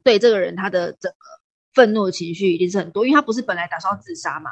[0.01, 1.17] 对这个人，他的整个
[1.73, 4.51] 愤怒的情绪一定是很多，因为他不是本来打算自杀嘛，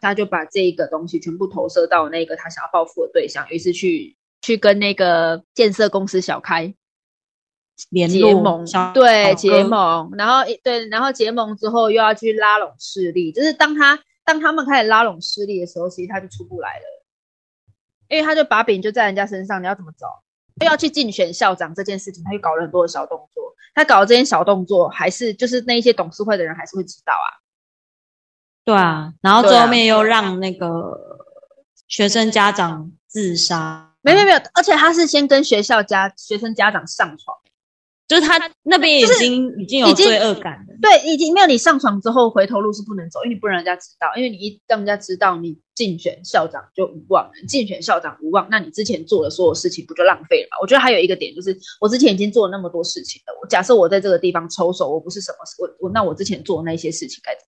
[0.00, 6.74] 他就把这一个东西全部投射到那个他想要报复的对象，于是去去跟那个建设公司小开
[7.90, 13.98] 联结盟，对结盟，然后对，然后结盟之后又要去拉拢势力，就是当他。
[14.24, 16.84] 当他们开始拉拢势力的时候，其实他就出不来了，
[18.08, 20.06] 因为他就把柄就在人家身上，你要怎么走？
[20.60, 23.54] 又要去竞选校长这件事情，他又搞了很多的小动作。
[23.74, 27.40] 他搞的这些小动作，还是就是那一些董事会的人还是会知道啊。
[28.68, 30.68] 对啊，然后最后面又让那个
[31.88, 37.34] 学生家长自杀，没没没有，而且他是先跟学校家学生家长上床。
[38.06, 50.56] 就是他那边已经已经有罪恶感了，对，已经没有你上床之后回头路是不能走，因为你不让人家知道，因为你一让人家知道你竞选校长就无望了，竞选校长无望，那你之前做的所有事情不就浪费了吗？
[50.62, 57.47] 我觉得还有一个点就是，我之前已经做了那么多事情了，我假设我在这个地方抽手，我不是什么，我我那我之前做的那些事情该怎么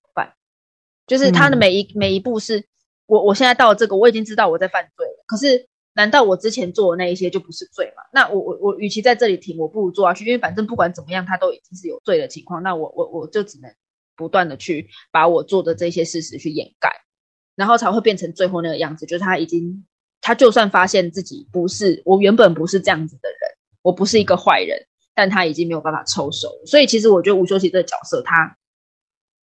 [1.11, 2.63] 就是他的每一每一步是
[3.05, 5.67] 我我现在到了这个，我已经知道我在犯罪了，可是。
[5.93, 8.01] 难道我之前做的那一些就不是罪吗？
[8.13, 12.63] 那我我我，与其在这里停，我不如做下去，因为反正不管怎么样，他都已经是有罪的情况。
[12.63, 13.69] 那我我我就只能
[14.15, 16.89] 不断的去把我做的这些事实去掩盖，
[17.57, 19.05] 然后才会变成最后那个样子。
[19.05, 19.85] 就是他已经，
[20.21, 23.39] 他就算发现自己不是我原本不是这样子的人，
[23.81, 24.79] 我不是一个坏人，
[25.13, 26.47] 但他已经没有办法抽手。
[26.65, 28.57] 所以其实我觉得吴修琪这个角色，他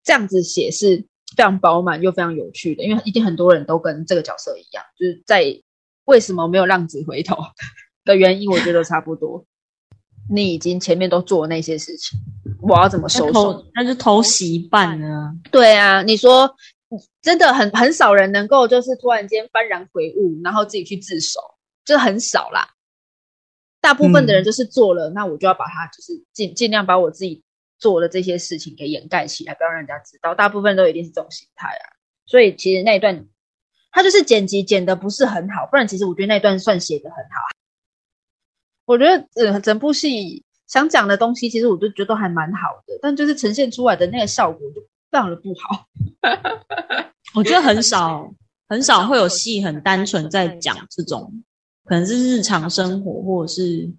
[0.01, 5.61] 这样子写是非常饱满又非常有趣的，因为一定很多人都跟这个角色一样，就是在。
[6.07, 7.35] 为什么没有浪子回头
[8.05, 8.49] 的原因？
[8.49, 9.45] 我觉得差不多。
[10.31, 12.17] 你已经前面都做那些事情，
[12.61, 13.65] 我要怎么收手？
[13.73, 15.33] 那就偷袭一半呢？
[15.51, 16.49] 对啊，你说
[17.21, 21.41] 真的很很少人能够就是突然间幡然悔悟，然后自己去自首，
[21.83, 22.69] 就很少啦。
[23.81, 27.43] 大部分的人就是做了，那我就要把它就是尽尽量把我自己
[27.79, 30.35] 做的这些事情给掩盖起来，不要让人家知道。
[30.35, 31.85] 大部分都一定是这种心态啊。
[32.25, 33.27] 所以其实那一段。
[33.89, 37.41] 他就是剪辑剪的不是很好，不然其实我觉得那段算写的很好。
[38.85, 45.87] 我觉得呃整部戏想讲的东西，其实我都觉得都还蛮好的，但就是呈现出来的那个效果就非常的不好。
[47.33, 48.31] 我觉得很少
[48.67, 51.43] 很少会有戏很单纯在讲这种，
[51.85, 53.91] 可能是日常生活或者是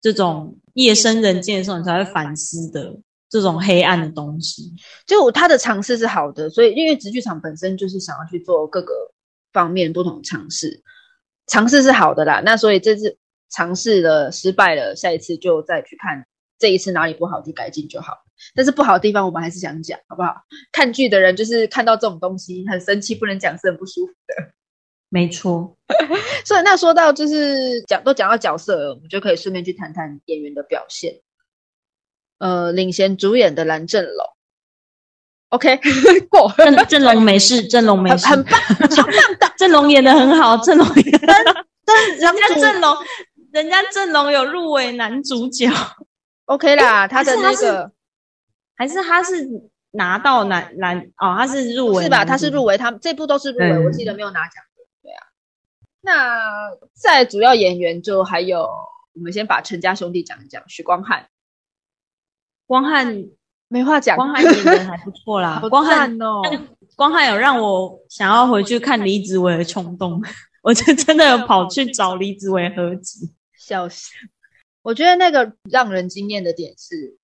[0.00, 2.96] 这种夜深人静的时候，你才会反思的
[3.28, 4.72] 这种黑暗的东西。
[5.06, 8.92] 就他的尝试是好的，所以因为直剧场本身就是想要去做各个
[9.52, 10.82] 方面不同尝试，
[11.46, 12.40] 尝试是好的啦。
[12.44, 13.18] 那所以这次
[13.50, 16.24] 尝试了失败了，下一次就再去看
[16.58, 18.14] 这一次哪里不好去改进就好。
[18.54, 20.32] 但是不好的地方我们还是想讲，好不好？
[20.70, 24.57] 看剧的人就是看到这种东西很生气，不能讲是很不舒服的。
[25.10, 25.76] 没错，
[26.44, 31.20] 所以那说到就是讲都讲到角色了，我们就可以顺便去谈谈演员的表现。
[32.38, 34.26] 呃，领衔主演的蓝正龙
[35.48, 35.80] ，OK，
[36.30, 41.20] 过正正龙没事，正龙没事，很棒，超棒的，正龙演的很好，正龙演，
[41.84, 42.96] 但人家正龙，
[43.50, 45.68] 人家正龙有入围男主角，
[46.44, 47.90] OK 啦，他的那个
[48.76, 49.48] 还是他是
[49.92, 52.24] 拿到男男哦，他是入围是吧？
[52.24, 54.62] 他是入围，他这部都是入围，我记得没有拿奖。
[56.08, 58.62] 那在主要演员就还有，
[59.12, 60.66] 我们先把陈家兄弟讲一讲。
[60.66, 61.28] 许光汉，
[62.66, 63.26] 光汉
[63.68, 65.60] 没话讲，光汉演员还不错啦。
[65.68, 66.40] 光汉哦，
[66.96, 70.18] 光汉有让我想要回去看李子维的冲动，
[70.64, 74.08] 我就真的有跑去找李子维合集， 笑死。
[74.80, 77.18] 我觉得那个让人惊艳的点是，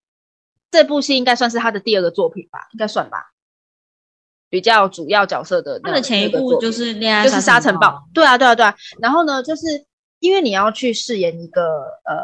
[0.71, 3.33] 这部戏应该算是他的第二个作品吧，应该算吧。
[4.55, 8.01] 比较主要角色的，他的前一部就是恋爱，就是沙尘暴。
[8.15, 8.73] 对啊，对啊，对啊。
[9.01, 9.85] 然后呢，就是
[10.21, 12.15] 因为你要去饰演一个呃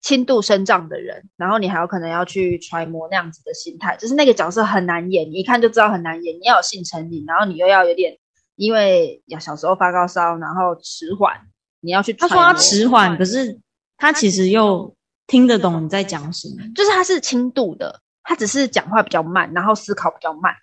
[0.00, 6.34] 轻度生障的人，然后你还有可能要去揣摩那样子的心态，就是那个角色很难演，你一看就知道很难演。
[6.36, 8.16] 你要有性成瘾，然后你又要有点，
[8.56, 11.38] 因为要小时候发高烧，然后迟缓，
[11.82, 12.14] 你要去。
[12.14, 13.60] 他说他迟缓，可是
[13.98, 20.54] 他其实又听得懂你在讲什么，就是他是轻度的，他只是讲话比较慢，然后思考比较慢。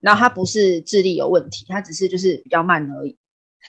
[0.00, 3.16] 然后他不是智力有问题，他只是就是比较慢而已，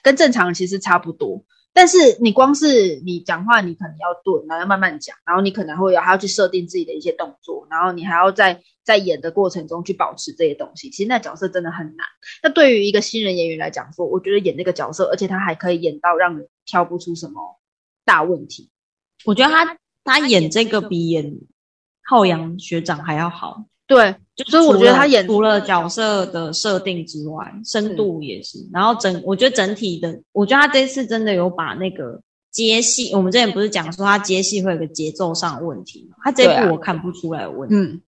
[0.03, 1.43] 跟正常人其实差不多。
[1.71, 10.89] 但是你光是你讲话，你可能要顿，然后要慢慢讲，然后你可能会有还要去设定自己的一些动作，然后你还要在在演的过程中去保持这些东西。
[10.89, 12.07] 其实那角色真的很难。
[12.41, 17.59] 那对于一个新人演员来讲说，我觉得演那个角色，而且他还可以演到让人挑不出什么
[18.03, 18.71] 大问题。
[19.23, 21.39] 我觉得他他演这个比演
[22.03, 23.65] 浩洋学长还要好。
[23.89, 24.15] 对，
[24.45, 28.59] 所以我觉得他演除了角色的设定之外，深度也是。
[28.71, 32.21] 然后整，我觉得整体的，我觉得他这次真的有把那个
[32.51, 36.17] 接戏，我们之前不是讲说他接戏会有个节奏上的问题吗？
[36.23, 37.99] 他这部我看不出来问题，嗯，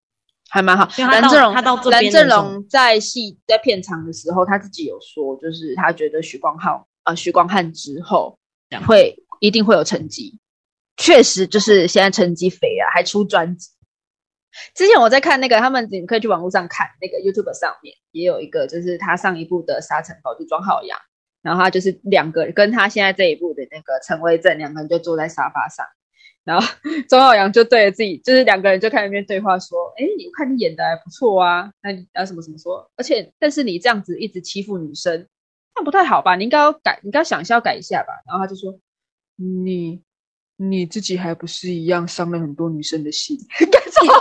[0.51, 0.87] 还蛮好。
[0.99, 8.37] 蓝正龙，他到蓝正龙在戏在片场的时候，他自己有说，就是他觉得徐光浩呃徐光汉之后
[8.85, 10.37] 会一定会有成绩，
[10.97, 13.69] 确实就是现在成绩肥啊，还出专辑。
[14.75, 20.97] 之前我在看那个，他们你可以去网络上看那个 YouTube 上面也有一个，就是他上一部的沙尘暴就庄浩洋，
[21.41, 25.85] 然后他就是两个跟他现在这一部的那个陈威正两个人就坐在沙发上，
[26.43, 26.67] 然后
[27.07, 35.27] 庄浩洋就对着自己，就是两个人就看那边对话说：“哎，你看你演的还不错啊，那你啊什么什么说，而且但是你这样子一直欺负女生，
[35.75, 36.35] 那不太好吧？
[36.35, 38.77] 你应该要改，你应该想一下要改一下吧。”然后他就说
[39.37, 40.01] ：“你。”
[40.63, 43.35] 你自己还不是一样伤了很多女生的心？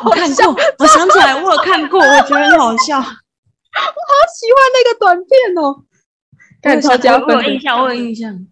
[0.04, 2.96] 我看过，我想起来，我有看过，我觉得很好笑。
[2.98, 5.84] 我好喜欢那个短片哦，
[6.62, 7.36] 看超加分。
[7.36, 8.46] 我有印象，我有印象。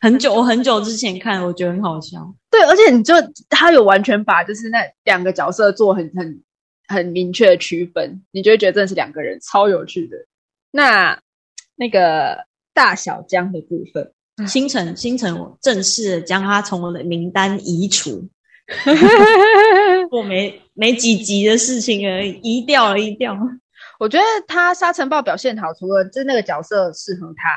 [0.00, 2.34] 很久，我很久之前看，我觉得很好笑。
[2.50, 3.14] 对，而且你就
[3.50, 6.42] 他有完全把就是那两个角色做很很
[6.88, 10.16] 很明确的区分，你就会觉得真的是两个人，超有趣的。
[10.70, 11.20] 那
[11.74, 14.12] 那个大小江的部分。
[14.46, 18.28] 星辰，星辰正式将他从我的名单移除，
[20.16, 23.36] 我没没几集的事情而已，移掉了，移掉。
[23.98, 27.50] 我觉得他沙尘暴表现好，除了就是那个角色适合他，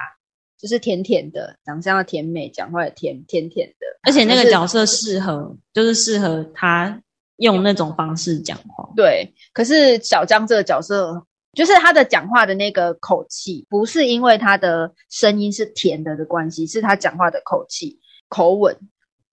[0.58, 7.02] 就是甜甜的，长相要甜美，讲话也甜甜甜的，而且那个角色适合，就是适合他
[7.38, 8.90] 用那种方式讲话。
[8.96, 11.26] 对，可是小江这个角色。
[11.54, 18.00] 就是他的讲话的那个口气，不是因为他的声音是甜的的关系，是他讲话的口气
[18.30, 18.78] 口吻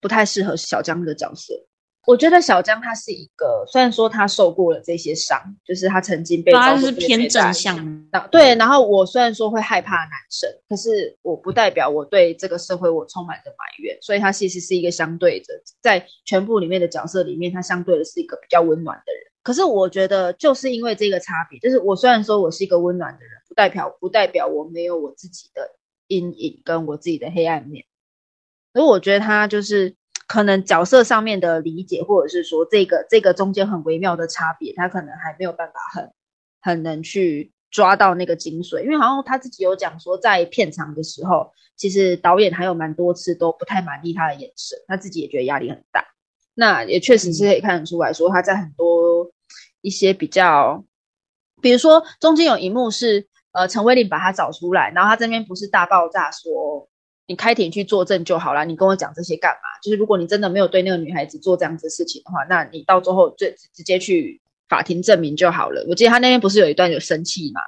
[0.01, 1.53] 不太适合小江的角色。
[2.07, 7.77] 我觉得小江他是一个，虽然说他受过了这些伤，就是他曾经被他是偏正向
[8.11, 8.55] 的，对。
[8.55, 15.47] 然后我虽然说会害怕男生，可是我不代表我对这个社会我充满着埋怨，所以他其实是一个相对的，
[15.81, 19.23] 在全部里面的角色里面，他相对的是一个比较温暖的人。
[19.43, 25.73] 可是我觉得，就是因为这个差别，就是我虽然说我是一个温暖的人，不代表不代表我没有我自己的
[26.07, 27.85] 阴影跟我自己的黑暗面。
[28.73, 29.95] 所以我觉得他就是
[30.27, 36.13] 可能角色上面的理解，或者是说这个这个中间很微妙的差别，他可能还没有办法很
[36.61, 46.05] 很能去抓到那个精髓，因为好像他自己有讲说，在片场的时候，其实导演还有蛮多次都不太满意他的眼神，他自己也觉得压力很大。
[46.55, 49.31] 那也确实是可以看得出来说，他在很多
[49.81, 50.85] 一些比较，
[51.63, 56.89] 比如说中间有一幕是，呃，陈威林把他找出来，然后他这边不是大爆炸说。
[57.27, 59.61] 你开庭去作证就好了，你跟我讲这些干嘛？
[59.83, 65.85] 就是如果你真的没有对那个女孩子做这样子的事情的话，那你到最后就直接去法庭证明就好了。
[65.89, 67.61] 我记得他那天不是有一段有生气吗？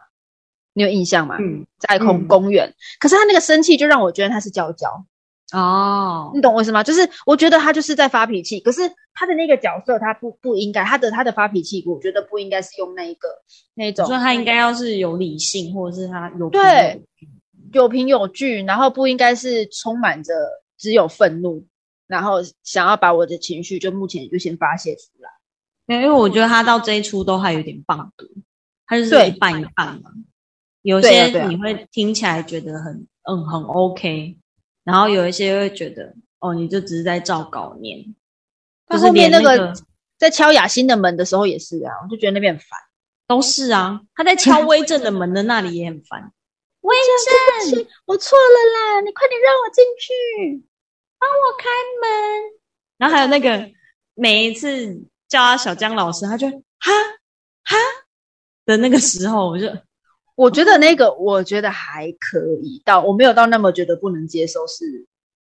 [0.74, 1.36] 你有印象吗？
[1.40, 4.88] 嗯，在空公园，可是他那个生气就让我觉得他是娇娇
[5.52, 6.84] 哦，你懂我意思吗？
[6.84, 8.82] 就是我觉得他就是在发脾气，可是
[9.12, 13.28] 他的那个角色他不不应该，他的他的发脾气，我觉得不应该是用那一个
[13.74, 17.02] 那种，所以他应该要是有理性，或者是他有对。
[17.72, 20.32] 有凭有据，然后不应该是充满着
[20.76, 21.66] 只有愤怒，
[22.06, 25.30] 然后想要把我的情绪就目前就先发泄出来。
[25.86, 28.26] 因为我觉得他到这一出都还有点棒读，
[28.86, 30.10] 他就是一半一半嘛。
[30.82, 34.38] 有些你会听起来觉得很嗯很 OK，
[34.84, 38.14] 然后有一些会觉得哦你就只是在照稿念。
[38.86, 39.74] 他后面那个
[40.16, 42.78] 在敲雅欣的门的时候也是啊，我就觉得那边很烦。
[43.26, 46.32] 都是啊，他在敲威震的门的那里也很烦。
[46.80, 46.96] 威
[47.72, 49.00] 震，我错了啦！
[49.00, 50.64] 你快点让我进去，
[51.18, 51.68] 帮我开
[52.00, 52.52] 门。
[52.96, 53.70] 然后还有那个
[54.14, 54.94] 每一次
[55.28, 56.92] 叫他小江老师，他就哈
[57.64, 57.76] 哈
[58.64, 59.66] 的那个时候，我就
[60.36, 64.66] 我觉得那个我觉得还可以，到我没有到那么觉得不能接受。
[64.66, 64.84] 是，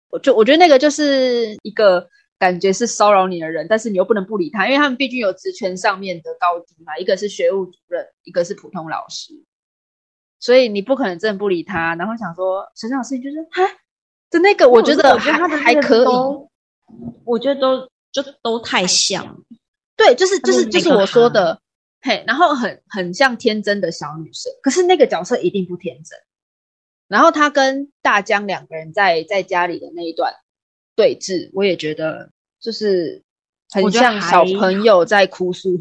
[0.10, 2.10] 我就我觉得那个就是一个
[2.40, 9.34] 感觉是骚扰你的人，但是你又不能不理他，因为他们毕竟有职权上面的高低嘛，一个是学务主任，一个是普通老师。
[10.40, 13.68] 所以你不可能真的不理他，然后想说小江老师，你就是哈
[14.30, 16.08] 的那个，我觉得还还可以，
[17.26, 19.44] 我觉得都就都太像，
[19.98, 21.62] 对，就是就是就是我说的，
[22.02, 26.18] 嘿，然后很很像天真的小女生，可是那个角色一定不天真。
[27.08, 30.34] 然后他跟大江两个人在在家里的那一段
[30.96, 32.30] 对峙，我也觉得
[32.60, 33.24] 就是
[33.72, 35.80] 很像小朋友在哭诉。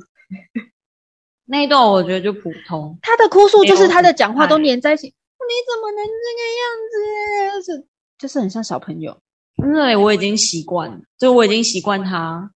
[1.50, 7.72] 那一段我觉得就普通，他的哭诉就是他的讲话都黏在一起，你怎么能这个样子？
[7.72, 7.86] 是
[8.18, 9.16] 就是很像小朋友。
[9.56, 12.52] 因为我已经习惯，就我已经习惯他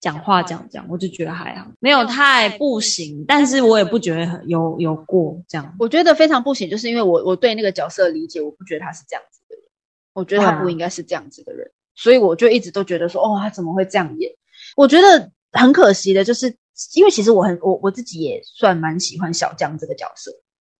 [0.00, 5.76] 讲话讲讲，我就觉得还好，没有太不行，但是我也不觉得有有过这样。
[5.78, 9.64] 我觉得非常不行，就是因为我我对那个角色理解，我不觉得他是这样子的人，
[10.12, 14.30] 我觉得他不应该是这样子的人，所以我就一直都觉得说，哦，他怎么会这样演？
[14.76, 16.56] 我觉得很可惜的，就是。
[16.94, 20.30] 因为其实我很我我自己也算蛮喜欢小江这个角色，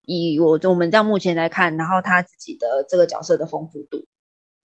[0.06, 4.06] 以我我们这样目前来看，然后他自己的这个角色的丰富度，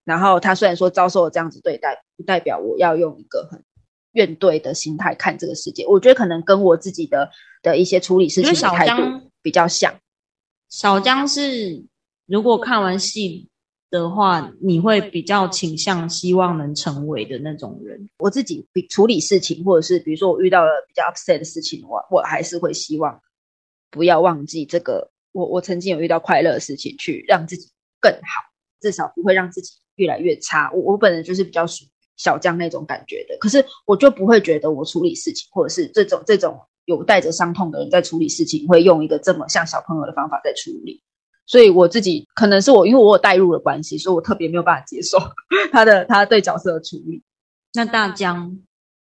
[0.04, 3.64] 然后他虽然说遭受了这样子对待，不代表我要用一个很
[4.12, 5.86] 怨怼的心态看这个世界。
[5.88, 7.30] 我觉得可能跟我自己的
[7.62, 9.94] 的一些处理事情的态度比较像。
[10.70, 11.86] 小江是
[12.26, 13.50] 如果看完戏。
[14.00, 18.10] 的话，你会比较倾向希望能成为的那种人。
[18.18, 23.22] 我自己处理事情，或者是比如说我遇到了比较 upset 的事情，我我还是会希望
[23.92, 25.12] 不要忘记这个。
[25.32, 27.68] 我我曾经有遇到快乐的事情，去让自己
[28.00, 28.42] 更好，
[28.82, 30.72] 至少不会让自己越来越差。
[30.74, 31.86] 我我本人就是比较属
[32.18, 41.02] 小将那种感觉的，可是我就不会觉得我处理事情，或者是这种这种有带着伤痛的人在处理事情，会用一个这么像小朋友的方法在处理。
[41.46, 45.20] 所以我自己可能是我，因为我有代入的关系，所以我特别没有办法接受
[45.72, 47.22] 他的他对角色的处理。
[47.74, 48.60] 那大江，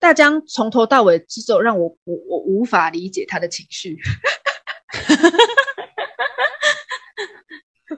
[0.00, 3.98] 大江从头到尾只有让我我我无法理解他的情绪。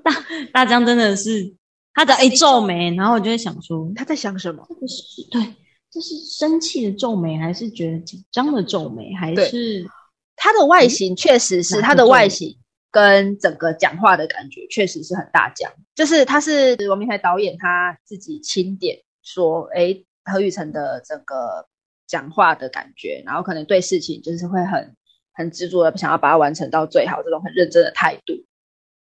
[0.02, 0.12] 大
[0.52, 1.54] 大江真的是
[1.94, 4.66] 他的一皱眉，然后我就会想说他在想什么？
[4.80, 5.54] 这是对，
[5.90, 9.14] 这是生气的皱眉，还是觉得紧张的皱眉？
[9.14, 9.88] 还是
[10.36, 12.58] 他的外形确实是他的外形。
[12.96, 19.94] 跟整个讲话的感觉确实是很大讲，就是他是王明台导演他自己钦点说，哎，
[20.24, 21.68] 何雨辰的整个
[22.06, 24.96] 讲话的感觉，然后可能对事情就是会很
[25.34, 28.32] 很执着的想要把它完成到最好，这种很认真的态度，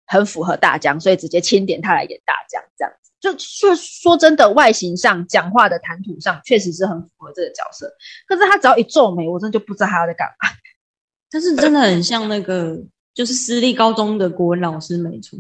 [0.07, 3.13] 很符合大江，所以直接钦点他来演大江这样子。
[3.21, 7.89] 就说说真的，外形上、讲话的谈吐上，确实是很符合这个角色。
[8.27, 10.51] 可是他只要一皱眉，我真的就不知道他要在干嘛。
[11.31, 12.77] 但是真的很像那个。
[13.15, 15.39] 就是私立高中的国文老师没错，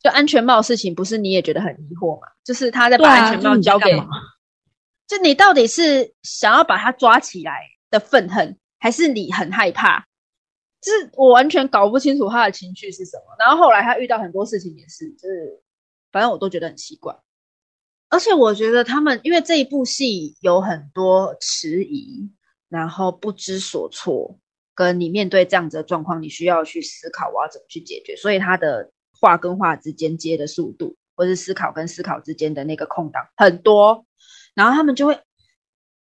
[0.00, 2.28] 就安全帽事情，不是你也觉得很疑惑吗？
[2.44, 3.98] 就是他在把安全帽交给，
[5.06, 10.06] 就你到底是想要把他抓起来的愤恨，还是你很害怕？
[10.80, 13.24] 就是我完全搞不清楚他的情绪是什么。
[13.38, 15.60] 然后后来他遇到很多事情也是，就是
[16.12, 17.18] 反正我都觉得很奇怪。
[18.10, 22.30] 而且我觉得他们因为这一部戏有很多迟疑，
[22.68, 24.38] 然后不知所措。
[24.78, 28.14] 跟你面对这样子的状况，你需要去思考我要怎么去解决。
[28.14, 34.06] 所以他的话跟话之间接的速度，或是思考跟思考之间的那个空档很多，
[34.54, 35.14] 然后他们就会，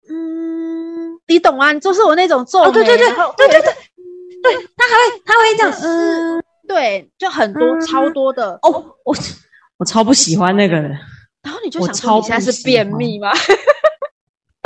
[0.09, 1.73] 嗯，你懂啊？
[1.73, 3.61] 就是我那种皱眉，对对对对对对，
[4.41, 8.71] 对他还会他会这样，嗯，对，就很多超多的哦，
[9.03, 9.13] 我
[9.79, 10.97] 我超不喜欢那个人。
[11.43, 13.33] 然后你就想，你现在是便秘吗？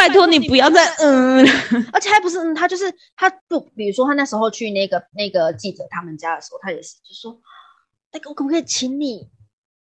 [0.08, 1.46] 拜托你不要再嗯，
[1.92, 7.40] 而且还不是嗯，他就是他不，比如说他那时候去那个那个记者他们家的时候，他也是就说，
[8.12, 9.30] 那个我可不可以请你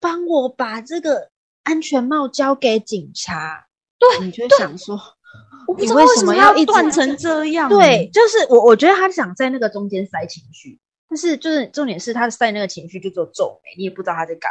[0.00, 1.30] 帮我把这个
[1.62, 3.66] 安全帽交给警察？
[3.98, 4.98] 对，你就想说，
[5.78, 7.68] 你为什么要断成这样？
[7.68, 14.50] 对，就是我我觉得他想在那个中间塞情绪，但是就是重点是他塞那个情绪就做皱眉，你也不知道他在干。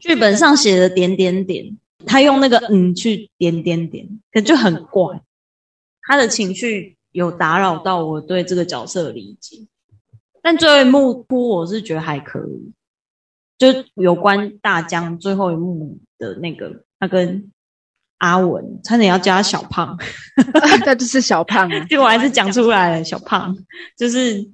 [0.00, 5.20] 剧本上写的点点点，他用那个嗯去点点点，可就很怪。
[6.02, 9.66] 他的情绪有打扰到我对这个角色的理解，
[10.42, 12.72] 但最后一幕哭我是觉得还可以。
[13.58, 17.50] 就有关大江最后一幕的那个，他跟
[18.18, 19.98] 阿文差点要叫他小胖，
[20.86, 23.04] 那就是小胖， 结果还是讲出来了。
[23.04, 23.56] 小胖
[23.96, 24.48] 就是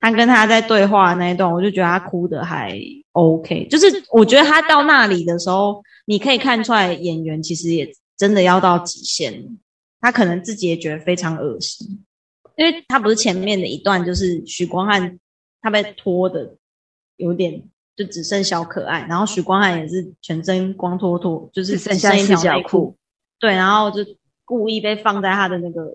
[0.00, 2.76] 他跟他在对话那一段，我就觉得他哭的还。
[3.12, 9.58] OK，就是我觉得他到那里的时候，你可以看出来演员其实也真的要到极限，
[10.00, 12.04] 他可能自己也觉得非常恶心，
[12.56, 15.18] 因为他不是前面的一段就是许光汉
[15.60, 16.56] 他被拖的
[17.16, 17.62] 有点
[17.96, 22.96] 就只剩小可爱，然后许光汉也是全身光脱脱，就是剩下一条内裤，
[23.38, 24.04] 对，然后就
[24.44, 25.90] 故意被放在他的那个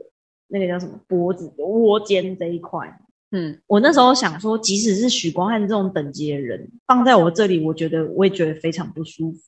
[0.47, 2.99] 那个叫什么脖子窝肩这一块。
[3.31, 9.39] 嗯，我那时候想说，即使是许光汉这种等级的人放在我这里，我觉得我也觉得非常不舒服。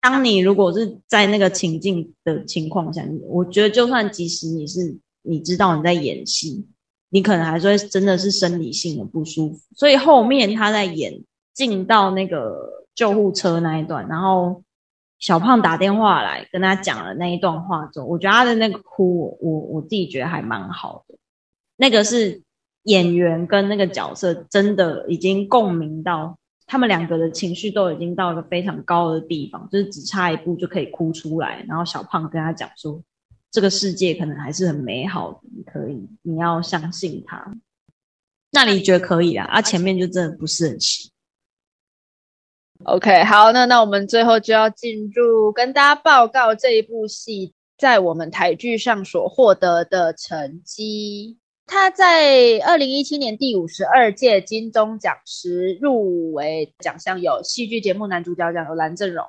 [0.00, 6.66] 当你如果是在那个情境的情况下，我觉得就算即使你是你知道你在演戏，
[7.10, 9.60] 你可能还是会真的是生理性的不舒服。
[9.76, 11.22] 所以后面他在演
[11.52, 14.62] 进到那个救护车那一段，然后
[15.18, 21.16] 小胖打电话来跟他讲了那一段话之后，我觉得他的那个哭，我我自己觉得还蛮好的。
[21.76, 22.42] 那个是。
[22.84, 26.38] 演员跟那个角色真的已经共鸣到，
[26.70, 31.64] 他们两个的情绪都已经到一个非常高的地方，就是只差一步就可以哭出来。
[31.66, 33.02] 然后小胖跟他讲说
[33.50, 37.52] ：“这个世界可能还是很美好的，你可以，你要相信他。”
[38.54, 39.46] 那你觉得可以啊？
[39.46, 41.10] 啊，前面就真的不是很行。
[42.84, 51.39] OK，好，那那我们最后就要进入跟大家报告这一部戏在我们台剧上所获得的成绩。
[51.70, 59.24] 他在二零一七年第五十二届金钟奖时入围奖项有戏剧节目男主角奖有蓝正荣，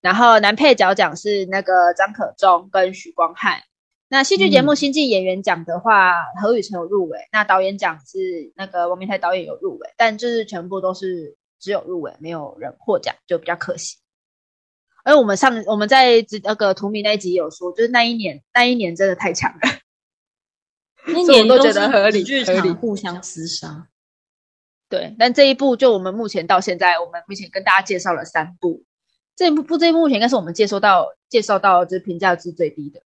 [0.00, 3.60] 然后男配角奖是那个张可忠跟许光汉。
[4.08, 7.18] 那戏剧节目新晋演员奖的话，何雨辰有入围。
[7.30, 13.98] 那导演奖是那个王明台导演有入围，但就是全部都是只有入围，没有人获奖，就比较可惜。
[15.04, 19.83] 而我们上我们在那个图米那一集有说，就是那一年那一年真的太强了。
[21.06, 23.88] 那年都觉得合理，合理互相厮杀。
[24.88, 28.84] 对，但这一部就我们目前到现在，我们目前跟大家介绍了三部，
[29.34, 33.02] 这一部不这一部目前应该是我们介绍到介绍到就是评价是最低的。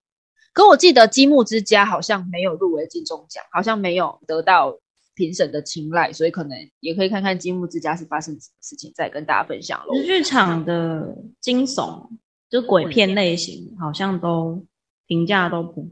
[0.53, 4.77] 可我记得《积木之家》好像没有入围金钟奖，好像没有得到
[5.15, 9.95] 评审的青睐，所以可能也可以看看《积木之家》是发生什么事情，再跟大家分享喽。
[10.05, 12.09] 剧场的惊悚
[12.51, 14.67] 就鬼片类型，好像都
[15.07, 15.89] 评价都不。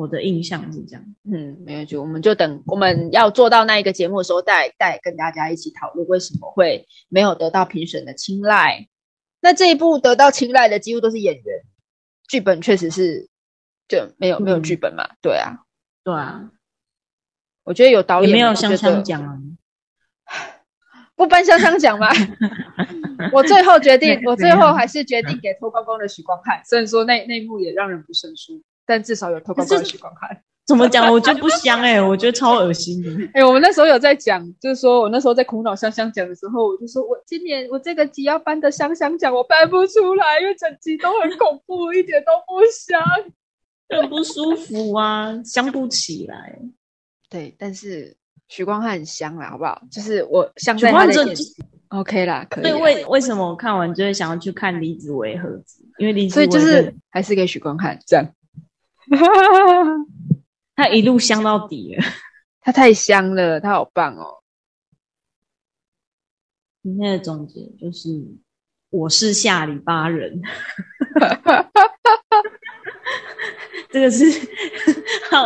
[0.00, 8.88] 我的印象是这样，嗯，没有就我们就等我们要做到那一个节目的时候，再再跟大家一起讨论为什么会没有得到评审的青睐。
[9.42, 11.44] 那这一部得到青睐的几乎都是演员，
[12.26, 13.28] 剧本确实是
[13.88, 15.06] 就没有没有剧本嘛？
[15.20, 15.58] 对啊，
[16.02, 16.50] 对啊，
[17.64, 19.36] 我觉得有导演没有香香奖啊，
[21.14, 22.08] 不颁香香奖吗？
[23.34, 28.62] 我最后决定， 我最后还是决定给脱光光的许光汉，虽然说那那幕也让人不胜舒。
[28.86, 31.12] 但至少有偷光光的许光汉，怎么讲？
[31.12, 33.10] 我觉得不香哎，我觉得超恶心的。
[33.34, 43.00] 哎，我们那时候有在讲，就是说我那时候在苦恼香香奖的时候，我就说我今年我这个集要颁的香香奖，我颁不出来，因为整集都很恐怖，一点都不香，
[43.88, 46.58] 很不舒服啊，香不起来。
[47.28, 48.16] 对，但是
[48.48, 49.80] 许光汉很香啦，好不好？
[49.90, 51.46] 就是我香在他的眼睛
[51.88, 52.64] ，OK 啦，可以。
[52.64, 55.84] 对，为为什么我看完就会想要去看李子维盒子？
[55.98, 58.26] 因为李子维，所以就是还是给许光汉这样。
[60.76, 62.04] 他一路香到底了，
[62.60, 64.38] 他太香了，他好棒哦！
[66.82, 68.08] 今天的总结就是，
[68.88, 70.40] 我是下里巴人，
[73.90, 74.24] 这个是，
[75.32, 75.38] 我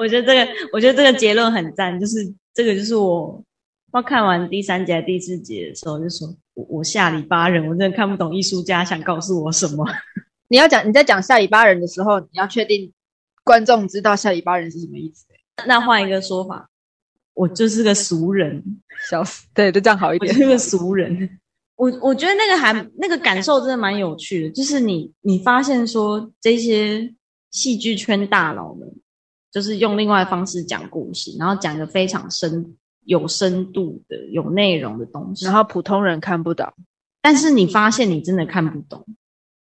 [0.00, 3.44] 我觉得这个，我觉得这个结论很赞，就是这个就是我，
[3.92, 9.86] 我看完第三节、第四节的时候，就说我我下里巴人，我真的看不懂艺术家想告诉我什么。
[10.48, 12.92] 你要讲你在讲下里巴人的时候，你要确定
[13.50, 15.26] 观众知道下里巴人是什么意思。
[15.66, 16.70] 那换一个说法，
[17.34, 18.62] 我就是个俗人，
[19.10, 19.44] 笑死。
[19.52, 20.32] 对，就这样好一点。
[20.32, 21.28] 我是个俗人。
[21.74, 27.12] 我我觉得那个还那个感受真的蛮有趣的，就是你你发现说这些
[27.50, 28.88] 戏剧圈大佬们，
[29.50, 36.72] 就是用另外方式讲故事，然后讲的非常深有深度的有内容的东西，然后普通人看不懂，
[37.20, 39.04] 但是你发现你真的看不懂，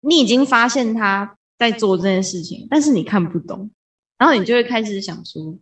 [0.01, 3.69] 你已经发现他在做这件事情，但是你看不懂，
[4.17, 5.59] 然后你就会开始想说，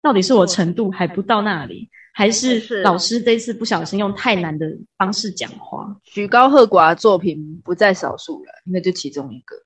[0.00, 1.90] 到底是我程度还不到那里。
[2.16, 4.64] 还是老师这次不小心用太难的
[4.96, 9.56] 方式讲话，曲高和寡的作品不在少数了，那就其中一个。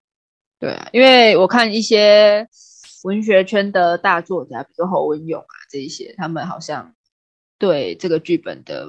[0.58, 2.48] 对啊，因为我看一些
[3.04, 6.94] 文学圈的大作家，比如说侯文勇啊这一些，他们好像
[7.58, 8.88] 对这个剧本的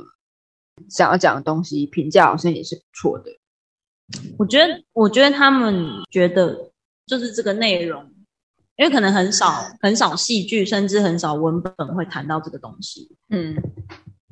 [0.89, 3.29] 想要讲的东西评价好像也是不错的。
[4.37, 6.68] 我觉得，我觉得他们觉得
[7.09, 8.05] 就是这个内容。
[8.77, 9.47] 因为可能很少
[9.81, 13.53] 很少戏剧，甚至很少文本会谈到这个东西，嗯，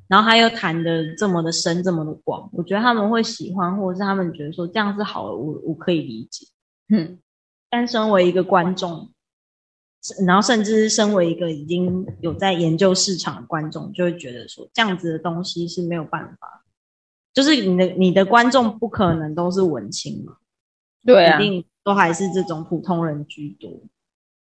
[0.07, 6.47] 然后他又谈的这么的深，这么的广，我觉得他们会喜欢，或者是他们觉得说这样是好的，我我可以理解，
[6.87, 7.19] 嗯，
[7.69, 9.11] 但身为一个观众，
[10.25, 16.63] 然后甚至是身为一个已经有在研究市场的观众，就会觉得说这样子的东西是没有办法，
[17.33, 20.37] 就是你的你的观众不可能都是文青嘛，
[21.05, 23.81] 对啊，一定都还是这种普通人居多。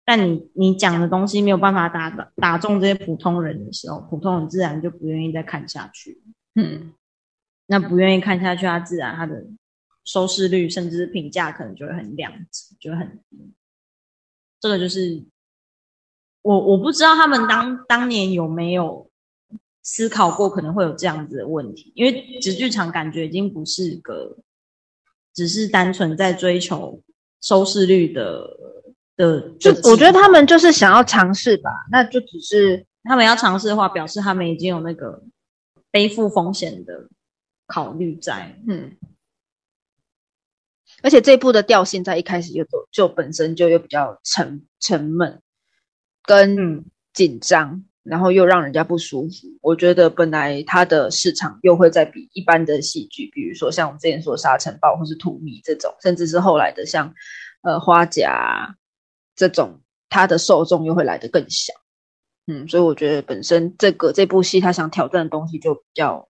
[0.06, 6.22] 但你你讲的东西没有办法打打中这些普通人的时候，普通人自然就不愿意再看下去。
[6.54, 6.94] 嗯，
[7.66, 9.44] 那不愿意看下去，他自然他的
[10.04, 13.52] 收视率甚至是评价可能就会很两极，就会很低。
[14.60, 15.22] 这个就是
[16.40, 19.10] 我我不知道他们当当年有没有
[19.82, 24.38] 思考过可能会有这样子的问题，因为直剧场感觉已经不是个
[25.34, 27.02] 只是单纯在追求
[27.44, 28.48] 收视率的。
[29.16, 35.22] 的，就我觉得他们就是想要尝试吧，那就只是他们要尝试的话，表示他们已经有那个
[35.92, 37.08] 背负风险的
[37.68, 38.96] 考虑在，嗯。
[41.00, 45.40] 而且这部的调性在一开始就就本身就又比较沉沉闷，
[46.24, 49.48] 跟紧张，然后又让人家不舒服。
[49.60, 57.12] 我觉得本来它的市场又会在比一般的戏剧，比如说像我们之前说《沙尘暴》或是《土迷》这种，甚至是后来的像
[57.62, 58.68] 呃《花甲》。
[59.36, 61.72] 这种它的受众又会来得更小，
[62.46, 66.28] 嗯，所以我觉得本身这个这部戏他想挑战的东西就比较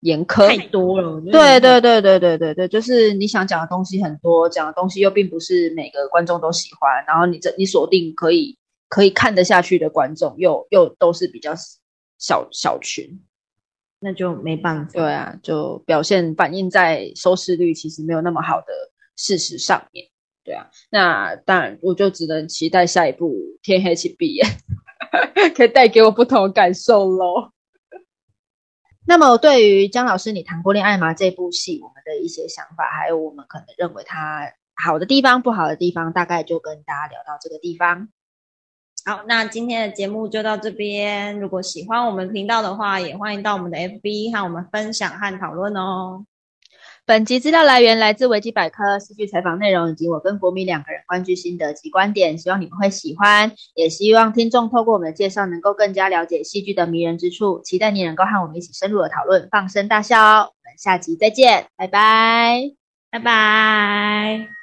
[0.00, 1.18] 严苛太多了。
[1.32, 8.54] 对对对对对对对，就是你想讲的东西很多，讲的东西又并不是每个观众都喜欢，然后你这你锁定可以
[8.90, 11.54] 可以看得下去的观众又又都是比较
[12.18, 13.22] 小小群，
[14.00, 14.92] 那就没办法。
[14.92, 18.66] 对啊，就表现反映在收视率其实没有那么好的
[19.16, 20.06] 事实上面。
[20.42, 23.28] 对啊，那当然我就只能期待下一部
[23.62, 24.46] 《天黑请闭眼》
[25.54, 27.52] 可以带给我不同的感受喽。
[29.06, 31.14] 那么对于姜老师，你谈过恋爱吗？
[31.14, 38.08] 这部戏我们的一些想法，还有我们可能认为它好的地方、不好的地方，大概就跟大家聊到这个地方。
[39.06, 41.38] 好，那今天的节目就到这边。
[41.40, 46.24] 如果喜欢我们频道的话，也欢迎到我们的 FB 和我们分享和讨论哦。
[47.06, 57.60] 本集资料来源来自维基百科、戏剧采访内容以及我跟国米两个人观剧心得及观点，希望你们会喜欢，也希望听众透过我们的介绍能够更加了解戏剧的迷人之处。
[57.64, 60.18] 期待你能够和我们一起深入的讨论，放声大笑。
[60.18, 62.60] 我们下集再见，拜拜，
[63.10, 64.59] 拜拜。